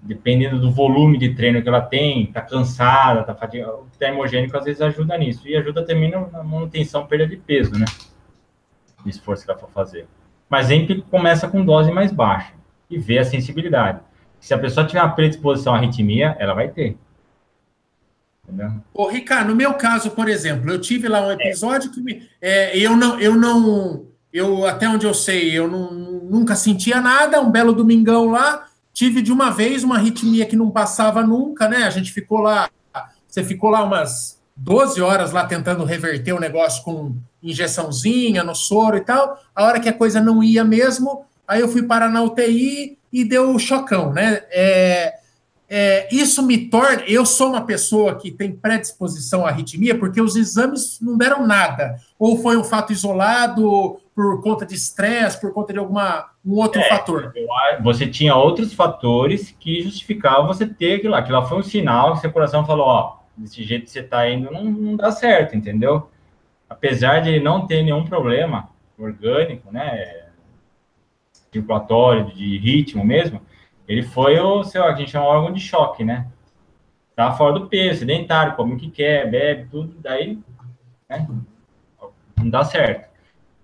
[0.01, 4.65] dependendo do volume de treino que ela tem, tá cansada, tá fatigada, o termogênico às
[4.65, 5.47] vezes ajuda nisso.
[5.47, 7.85] E ajuda também na manutenção, perda de peso, né?
[9.05, 10.07] Esforço que ela for fazer.
[10.49, 12.53] Mas sempre começa com dose mais baixa
[12.89, 13.99] e vê a sensibilidade.
[14.39, 16.97] Se a pessoa tiver uma predisposição à arritmia, ela vai ter.
[18.43, 18.71] Entendeu?
[18.93, 22.77] Ô, Ricardo, no meu caso, por exemplo, eu tive lá um episódio que me, é,
[22.77, 27.41] eu não, eu não, eu até onde eu sei, eu não, nunca sentia nada.
[27.41, 28.65] Um belo domingão lá,
[28.97, 31.83] tive de uma vez uma arritmia que não passava nunca, né?
[31.83, 32.67] A gente ficou lá,
[33.27, 38.97] você ficou lá umas 12 horas lá tentando reverter o negócio com injeçãozinha no soro
[38.97, 39.39] e tal.
[39.55, 43.23] A hora que a coisa não ia mesmo, aí eu fui parar na UTI, e
[43.23, 44.41] deu o chocão, né?
[44.49, 45.13] É,
[45.69, 47.03] é, isso me torna.
[47.03, 51.97] Eu sou uma pessoa que tem predisposição à arritmia porque os exames não deram nada.
[52.17, 56.79] Ou foi um fato isolado por conta de estresse, por conta de alguma um outro
[56.79, 57.33] é, fator.
[57.83, 61.19] Você tinha outros fatores que justificavam você ter aquilo lá.
[61.19, 64.29] Aquilo lá foi um sinal que seu coração falou: ó, desse jeito que você está
[64.29, 66.09] indo não, não dá certo, entendeu?
[66.69, 70.27] Apesar de ele não ter nenhum problema orgânico, né?
[71.51, 73.41] circulatório, de ritmo mesmo,
[73.87, 76.27] ele foi o seu, a gente chama órgão de choque, né?
[77.15, 80.39] Tá fora do peso, sedentário, come o que quer, bebe, tudo, daí
[81.09, 81.27] né?
[82.37, 83.09] não dá certo.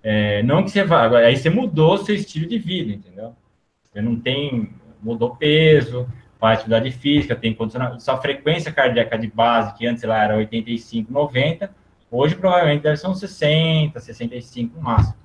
[0.02, 3.36] É, não que você vá, aí você mudou seu estilo de vida, entendeu?
[3.84, 6.08] Você não tem, mudou peso,
[6.40, 11.12] faz atividade física, tem condicionamento, sua frequência cardíaca de base, que antes ela era 85,
[11.12, 11.74] 90,
[12.10, 15.24] hoje provavelmente deve ser uns 60, 65 no máximo.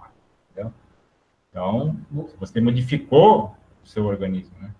[1.50, 1.96] Então,
[2.38, 4.70] você modificou o seu organismo, né?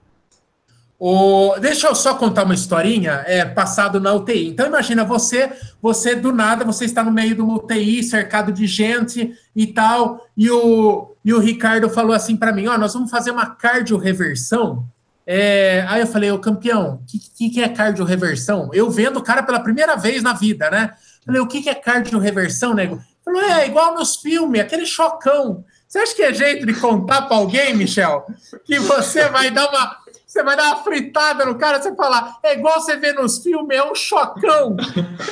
[1.01, 4.49] O, deixa eu só contar uma historinha, é, passado na UTI.
[4.49, 8.66] Então, imagina você, você do nada, você está no meio de uma UTI, cercado de
[8.66, 13.11] gente e tal, e o, e o Ricardo falou assim para mim, ó, nós vamos
[13.11, 14.84] fazer uma cardio-reversão.
[15.24, 18.70] É, aí eu falei, ô campeão, o que, que, que, é cardio-reversão?
[18.72, 20.94] Eu vendo o cara pela primeira vez na vida, né?
[21.24, 23.01] Falei, o que, que é cardio-reversão, nego?
[23.24, 25.64] Falou, é, igual nos filmes, aquele chocão.
[25.86, 28.26] Você acha que é jeito de contar para alguém, Michel,
[28.64, 29.96] que você vai dar uma
[30.29, 33.79] você vai dar uma fritada no cara, você fala, é igual você vê nos filmes,
[33.79, 34.76] é um chocão.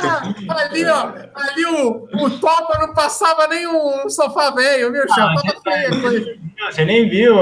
[0.01, 5.26] Ah, ali, ó, ali o, o topa não passava nem um sofá velho, viu, Michel?
[5.26, 5.34] Ah.
[6.70, 7.34] Você nem viu.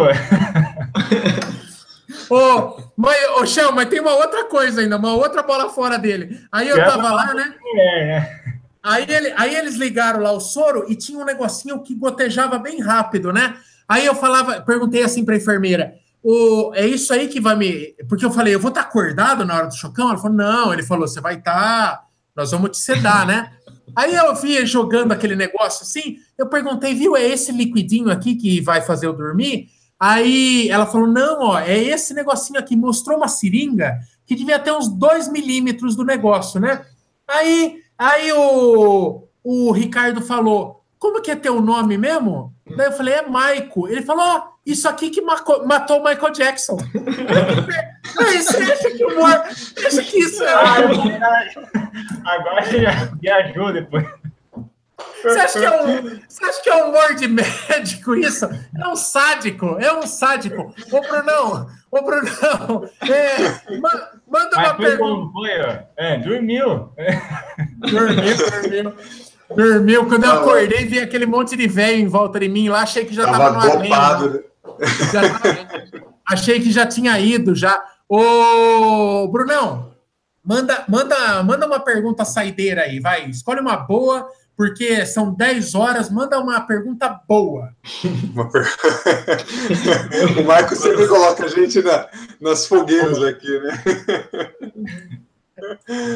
[2.29, 6.41] Ô, mas, ô, Chão, mas tem uma outra coisa ainda, uma outra bola fora dele.
[6.51, 7.55] Aí eu tava lá, né?
[7.79, 8.55] É?
[8.83, 12.81] Aí, ele, aí eles ligaram lá o soro e tinha um negocinho que gotejava bem
[12.81, 13.55] rápido, né?
[13.89, 15.95] Aí eu falava, perguntei assim para a enfermeira:
[16.25, 17.95] o, é isso aí que vai me.
[18.09, 20.09] Porque eu falei, eu vou estar tá acordado na hora do chocão?
[20.09, 20.73] Ela falou, não.
[20.73, 22.05] Ele falou, você vai estar, tá...
[22.35, 23.53] nós vamos te sedar, né?
[23.95, 28.61] Aí eu vi jogando aquele negócio assim, eu perguntei, viu, é esse liquidinho aqui que
[28.61, 29.69] vai fazer eu dormir?
[30.01, 32.75] Aí ela falou, não, ó, é esse negocinho aqui.
[32.75, 36.85] Mostrou uma seringa que devia ter uns 2 milímetros do negócio, né?
[37.29, 42.53] Aí Aí o, o Ricardo falou: Como que é teu nome mesmo?
[42.77, 43.89] Daí eu falei: É Maico.
[43.89, 46.79] Ele falou: Isso aqui que matou, o Michael Jackson.
[48.19, 49.29] Aí você acha que o Mor...
[49.29, 50.55] acha que isso é.
[52.25, 54.07] Agora você já ajuda depois.
[55.23, 58.47] Você acha, que é um, você acha que é um humor de médico isso?
[58.79, 60.75] É um sádico, é um sádico.
[60.93, 63.79] Ô, Brunão, ô, Brunão, é,
[64.29, 65.89] manda uma pergunta.
[65.97, 66.93] É, dormiu.
[67.79, 68.95] Dormiu, dormiu.
[69.57, 70.07] Dormiu.
[70.07, 73.15] Quando eu acordei, vi aquele monte de velho em volta de mim lá, achei que
[73.15, 74.45] já tava, tava no dopado.
[76.27, 77.83] Achei que já tinha ido já.
[78.09, 79.93] Ô, Brunão,
[80.43, 83.29] manda, manda, manda uma pergunta saideira aí, vai.
[83.29, 87.75] Escolhe uma boa, porque são 10 horas, manda uma pergunta boa.
[90.41, 92.09] O Marco sempre coloca a gente na,
[92.41, 93.83] nas fogueiras aqui, né?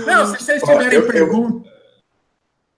[0.06, 1.68] Não, se vocês tiverem pergunta.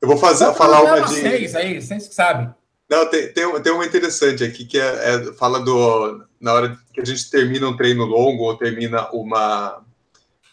[0.00, 1.14] Eu, vou fazer, falar uma de.
[1.14, 2.52] Vocês aí, vocês que sabem.
[2.90, 6.26] Não, tem, tem, tem uma interessante aqui que é, é, fala do.
[6.40, 9.80] Na hora que a gente termina um treino longo ou termina uma,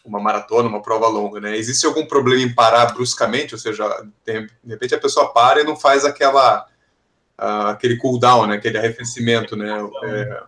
[0.04, 1.56] uma maratona, uma prova longa, né?
[1.56, 3.54] Existe algum problema em parar bruscamente?
[3.54, 3.84] Ou seja,
[4.24, 6.64] de, de repente a pessoa para e não faz aquela.
[7.36, 8.54] Uh, aquele cooldown, né?
[8.54, 9.70] Aquele arrefecimento, né?
[10.04, 10.42] É,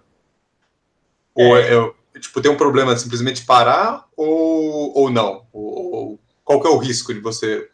[1.34, 5.44] ou é, é, tipo, tem um problema simplesmente parar ou, ou não?
[5.52, 7.68] Ou, ou qual que é o risco de você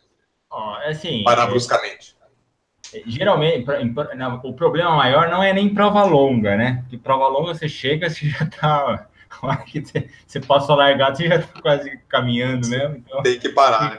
[0.51, 2.16] oh, assim, parar bruscamente?
[3.07, 3.67] Geralmente,
[4.45, 6.85] o problema maior não é nem prova longa, né?
[6.89, 9.07] Que prova longa você chega, você já tá.
[9.67, 9.83] que
[10.27, 12.97] você passa largado, você já tá quase caminhando mesmo.
[12.97, 13.99] Então, tem que parar, né?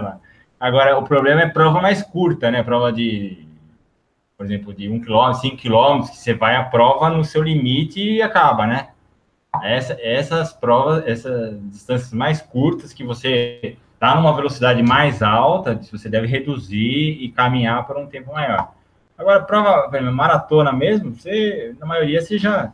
[0.00, 0.20] lá.
[0.60, 2.62] Agora, o problema é prova mais curta, né?
[2.62, 3.46] Prova de,
[4.36, 8.00] por exemplo, de 1 km, 5 km, que você vai a prova no seu limite
[8.00, 8.88] e acaba, né?
[9.62, 16.08] Essa, essas provas, essas distâncias mais curtas que você está numa velocidade mais alta, você
[16.08, 18.72] deve reduzir e caminhar por um tempo maior.
[19.18, 22.72] Agora, prova, exemplo, maratona mesmo, você, na maioria, você já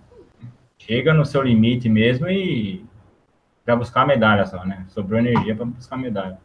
[0.77, 2.85] chega no seu limite mesmo e
[3.65, 4.85] para buscar a medalha só, né?
[4.89, 6.39] Sobrou energia para buscar a medalha.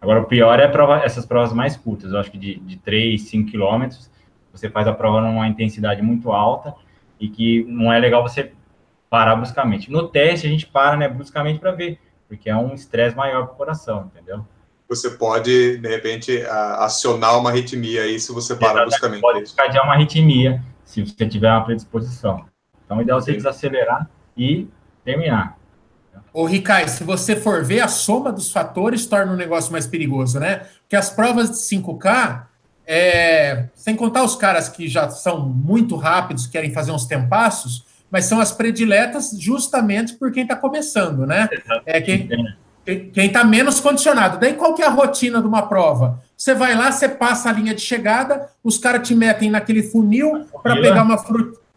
[0.00, 3.20] Agora, o pior é prova, essas provas mais curtas, eu acho que de, de 3,
[3.20, 4.10] 5 quilômetros,
[4.50, 6.74] você faz a prova numa intensidade muito alta
[7.20, 8.52] e que não é legal você
[9.10, 9.90] parar bruscamente.
[9.90, 11.98] No teste, a gente para, né, bruscamente para ver
[12.28, 14.44] porque é um estresse maior para o coração, entendeu?
[14.88, 16.44] Você pode, de repente,
[16.78, 19.20] acionar uma arritmia aí se você para bruscamente.
[19.20, 22.46] Pode desencadear uma arritmia se você tiver uma predisposição.
[22.84, 24.68] Então, o ideal é você desacelerar e
[25.04, 25.58] terminar.
[26.32, 30.38] Ô, Ricai, se você for ver, a soma dos fatores torna o negócio mais perigoso,
[30.38, 30.66] né?
[30.82, 32.44] Porque as provas de 5K,
[32.86, 33.68] é...
[33.74, 37.84] sem contar os caras que já são muito rápidos, querem fazer uns tempassos,
[38.16, 41.50] mas são as prediletas justamente por quem está começando, né?
[41.84, 42.26] É quem
[43.12, 44.38] quem está menos condicionado.
[44.38, 46.18] Daí qual que é a rotina de uma prova?
[46.34, 50.46] Você vai lá, você passa a linha de chegada, os caras te metem naquele funil
[50.62, 51.22] para pegar uma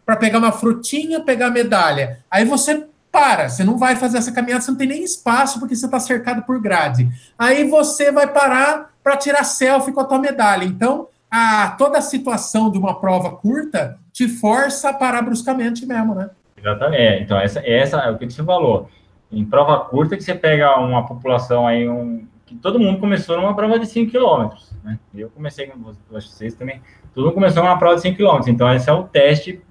[0.06, 2.20] para pegar uma frutinha, pegar a medalha.
[2.30, 5.76] Aí você para, você não vai fazer essa caminhada, você não tem nem espaço porque
[5.76, 7.06] você está cercado por grade.
[7.38, 10.64] Aí você vai parar para tirar selfie com a tua medalha.
[10.64, 16.14] Então, a, toda a situação de uma prova curta te força a parar bruscamente mesmo,
[16.14, 16.30] né?
[16.56, 17.22] Exatamente.
[17.22, 18.88] Então, essa, essa é o que você falou.
[19.30, 23.54] Em prova curta, que você pega uma população aí, um, que todo mundo começou numa
[23.54, 24.98] prova de 5 km, né?
[25.14, 26.82] Eu comecei com vocês também.
[27.14, 28.48] Todo mundo começou numa prova de 5 km.
[28.48, 29.62] Então, esse é o teste,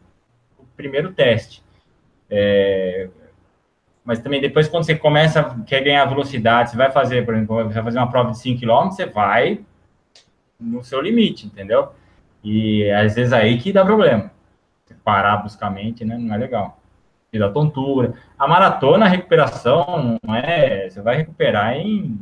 [0.57, 1.61] o primeiro teste.
[2.29, 3.09] É,
[4.03, 7.83] mas também depois, quando você começa, quer ganhar velocidade, você vai fazer, por exemplo, vai
[7.83, 9.59] fazer uma prova de 5 km, você vai
[10.59, 11.93] no seu limite, entendeu?
[12.43, 14.31] E às vezes aí que dá problema
[15.09, 16.17] parar bruscamente, né?
[16.17, 16.79] Não é legal.
[17.33, 18.13] E da tontura.
[18.37, 20.89] A maratona, a recuperação, não é.
[20.89, 22.19] Você vai recuperar em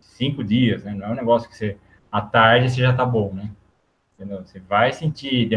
[0.00, 0.92] cinco dias, né?
[0.92, 1.76] Não é um negócio que você.
[2.10, 3.50] À tarde você já tá bom, né?
[4.14, 4.42] Entendeu?
[4.44, 5.48] Você vai sentir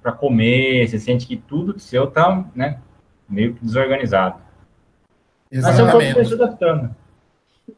[0.00, 2.78] para comer, você sente que tudo seu tá, né?
[3.28, 4.38] Meio que desorganizado.
[5.50, 6.16] Exatamente.
[6.16, 6.94] Mas adaptando.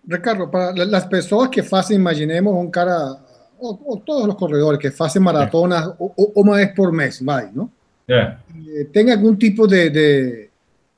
[0.08, 3.18] Ricardo, para as pessoas que fazem, imaginemos um cara,
[3.58, 5.94] ou, ou todos os corredores que fazem maratonas
[6.34, 7.70] uma vez por mês, vai, não?
[8.08, 8.36] É.
[8.68, 10.48] Eh, ¿Tem algum tipo de, de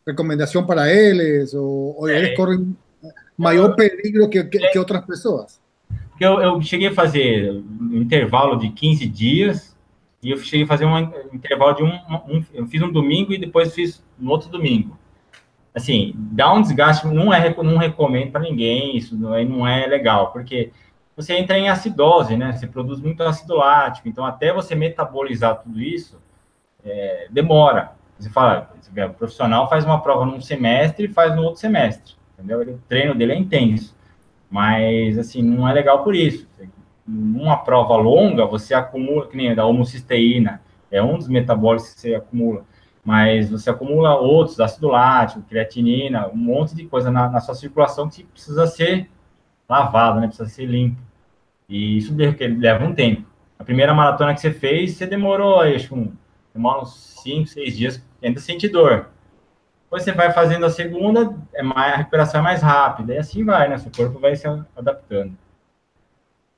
[0.06, 1.54] recomendação para eles?
[1.54, 2.76] Ou, ou eles correm
[3.36, 5.61] maior perigo que, que, que outras pessoas?
[6.20, 9.76] Eu, eu cheguei a fazer um intervalo de 15 dias
[10.20, 10.98] e eu cheguei a fazer um
[11.32, 11.92] intervalo de um,
[12.28, 14.98] um, eu fiz um domingo e depois fiz no outro domingo.
[15.72, 19.86] Assim, dá um desgaste, não é não recomendo para ninguém, isso não é, não é
[19.86, 20.72] legal, porque
[21.19, 22.53] você entra em acidose, né?
[22.53, 26.16] Você produz muito ácido lático, então até você metabolizar tudo isso,
[26.85, 27.91] é, demora.
[28.16, 32.14] Você fala, você o profissional faz uma prova num semestre e faz no outro semestre,
[32.35, 32.61] entendeu?
[32.61, 33.97] O treino dele é intenso,
[34.49, 36.49] mas, assim, não é legal por isso.
[37.05, 42.14] Numa prova longa, você acumula, que nem da homocisteína, é um dos metabólicos que você
[42.14, 42.64] acumula,
[43.05, 48.09] mas você acumula outros, ácido lático, creatinina, um monte de coisa na, na sua circulação
[48.09, 49.11] que precisa ser
[49.69, 50.29] lavado, né?
[50.29, 51.07] Precisa ser limpo.
[51.69, 53.25] E isso leva um tempo.
[53.59, 56.12] A primeira maratona que você fez, você demorou, acho, um,
[56.55, 59.11] uns 5, 6 dias, ainda sente dor.
[59.85, 63.45] Depois você vai fazendo a segunda, é mais, a recuperação é mais rápida, e assim
[63.45, 63.79] vai, né?
[63.79, 64.47] Seu corpo vai se
[64.77, 65.37] adaptando.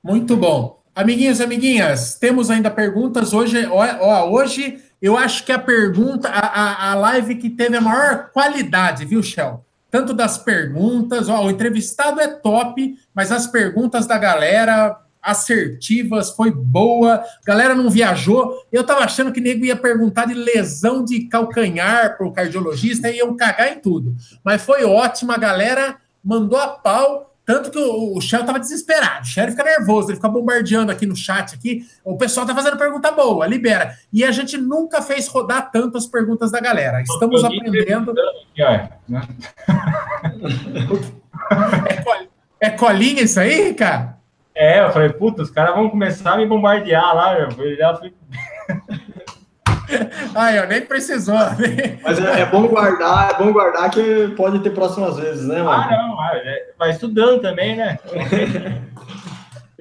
[0.02, 0.80] Muito bom.
[0.94, 3.32] Amiguinhos, amiguinhas, temos ainda perguntas.
[3.32, 7.76] Hoje, ó, ó, hoje eu acho que a pergunta, a, a, a live que teve
[7.76, 9.64] a maior qualidade, viu, Shell?
[9.90, 16.50] Tanto das perguntas, ó, o entrevistado é top, mas as perguntas da galera assertivas, foi
[16.50, 18.54] boa, galera não viajou.
[18.72, 23.36] Eu tava achando que nego ia perguntar de lesão de calcanhar pro cardiologista e iam
[23.36, 24.14] cagar em tudo.
[24.42, 27.29] Mas foi ótima, a galera mandou a pau.
[27.50, 29.22] Tanto que o, o Shell tava desesperado.
[29.22, 31.84] O Shell fica nervoso, ele fica bombardeando aqui no chat aqui.
[32.04, 33.96] O pessoal tá fazendo pergunta boa, libera.
[34.12, 37.02] E a gente nunca fez rodar tanto as perguntas da galera.
[37.02, 38.14] Estamos aprendendo.
[38.14, 38.22] Né?
[42.60, 44.16] é, é colinha isso aí, cara?
[44.54, 48.14] É, eu falei, puta, os caras vão começar a me bombardear lá, eu já fui.
[50.34, 51.34] Ai, eu nem precisou.
[52.02, 55.70] Mas é, é, bom guardar, é bom guardar que pode ter próximas vezes, né, mano?
[55.70, 57.98] Ah, não, é, vai estudando também, né?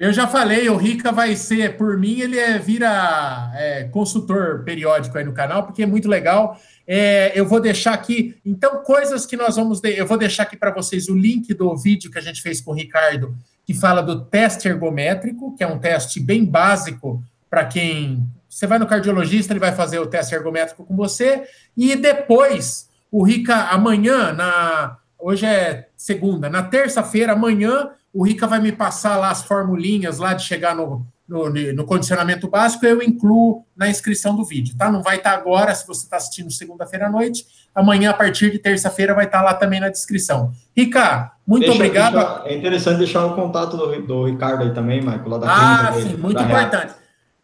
[0.00, 5.18] Eu já falei, o Rica vai ser, por mim, ele é, vira é, consultor periódico
[5.18, 6.58] aí no canal, porque é muito legal.
[6.86, 9.78] É, eu vou deixar aqui, então, coisas que nós vamos.
[9.78, 12.62] De, eu vou deixar aqui para vocês o link do vídeo que a gente fez
[12.62, 13.36] com o Ricardo,
[13.66, 18.78] que fala do teste ergométrico, que é um teste bem básico para quem você vai
[18.78, 21.44] no cardiologista, ele vai fazer o teste ergométrico com você,
[21.76, 28.58] e depois, o Rica, amanhã, na hoje é segunda, na terça-feira, amanhã, o Rica vai
[28.58, 33.64] me passar lá as formulinhas lá de chegar no, no, no, condicionamento básico, eu incluo
[33.76, 34.90] na inscrição do vídeo, tá?
[34.90, 38.50] Não vai estar tá agora, se você está assistindo segunda-feira à noite, amanhã, a partir
[38.50, 40.52] de terça-feira, vai estar tá lá também na descrição.
[40.76, 42.14] Rica, muito deixa, obrigado.
[42.14, 45.92] Deixa, é interessante deixar o contato do, do Ricardo aí também, Marco, lá da Ah,
[45.92, 46.99] sim, muito importante.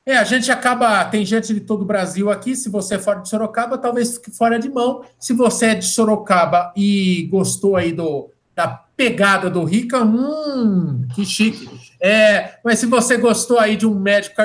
[0.07, 1.05] É, a gente acaba.
[1.07, 2.55] Tem gente de todo o Brasil aqui.
[2.55, 5.05] Se você é fora de Sorocaba, talvez fique fora de mão.
[5.19, 11.25] Se você é de Sorocaba e gostou aí do, da pegada do Rica, hum, que
[11.25, 11.69] chique.
[12.01, 14.37] É, mas se você gostou aí de um médico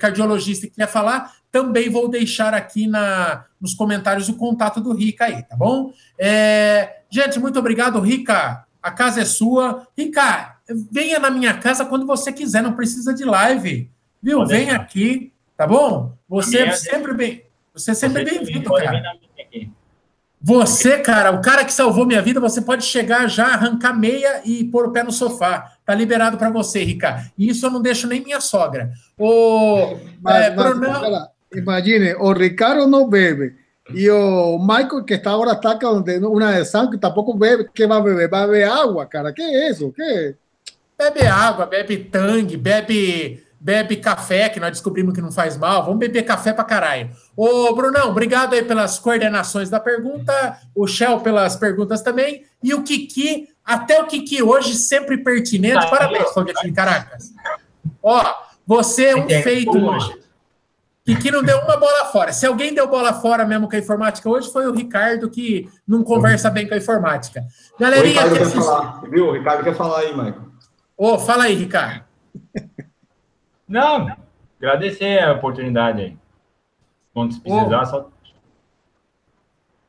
[0.00, 5.26] cardiologista que quer falar, também vou deixar aqui na, nos comentários o contato do Rica
[5.26, 5.92] aí, tá bom?
[6.18, 8.64] É, gente, muito obrigado, Rica.
[8.82, 9.86] A casa é sua.
[9.96, 10.56] Rica,
[10.90, 13.91] venha na minha casa quando você quiser, não precisa de live.
[14.22, 14.38] Viu?
[14.38, 16.12] Pode Vem aqui, tá bom?
[16.28, 17.44] Você é sempre bem.
[17.74, 19.02] Você é sempre bem-vindo, cara.
[20.44, 24.64] Você, cara, o cara que salvou minha vida, você pode chegar já, arrancar meia e
[24.64, 25.72] pôr o pé no sofá.
[25.86, 27.30] Tá liberado para você, Ricardo.
[27.38, 28.90] E isso eu não deixo nem minha sogra.
[29.16, 31.28] O mas, é, mas, Bruno...
[31.54, 33.54] imagine, o Ricardo não bebe.
[33.94, 38.02] E o Michael, que está agora está com uma de que tampouco bebe, que vai
[38.02, 38.28] beber?
[38.28, 39.32] Vai beber água, cara.
[39.32, 39.92] Que é isso?
[39.92, 40.34] Que?
[40.98, 45.84] Bebe água, bebe tangue, bebe bebe café, que nós descobrimos que não faz mal.
[45.84, 47.10] Vamos beber café pra caralho.
[47.36, 52.82] Ô, Brunão, obrigado aí pelas coordenações da pergunta, o Shell pelas perguntas também, e o
[52.82, 55.74] Kiki, até o Kiki hoje sempre pertinente.
[55.76, 57.32] Tá, Parabéns, Foguetinho Caracas.
[58.02, 58.34] Ó,
[58.66, 60.20] você é um feito hoje.
[61.04, 62.32] Kiki não deu uma bola fora.
[62.32, 66.02] Se alguém deu bola fora mesmo com a informática hoje, foi o Ricardo, que não
[66.02, 67.44] conversa bem com a informática.
[67.78, 69.26] Galerinha, o Ricardo quer falar, viu?
[69.28, 70.52] O Ricardo quer falar aí, Michael.
[70.96, 72.04] Ô, fala aí, Ricardo.
[73.72, 74.14] Não,
[74.60, 76.14] agradecer a oportunidade aí.
[77.14, 77.86] Quando precisar, oh.
[77.86, 78.10] só.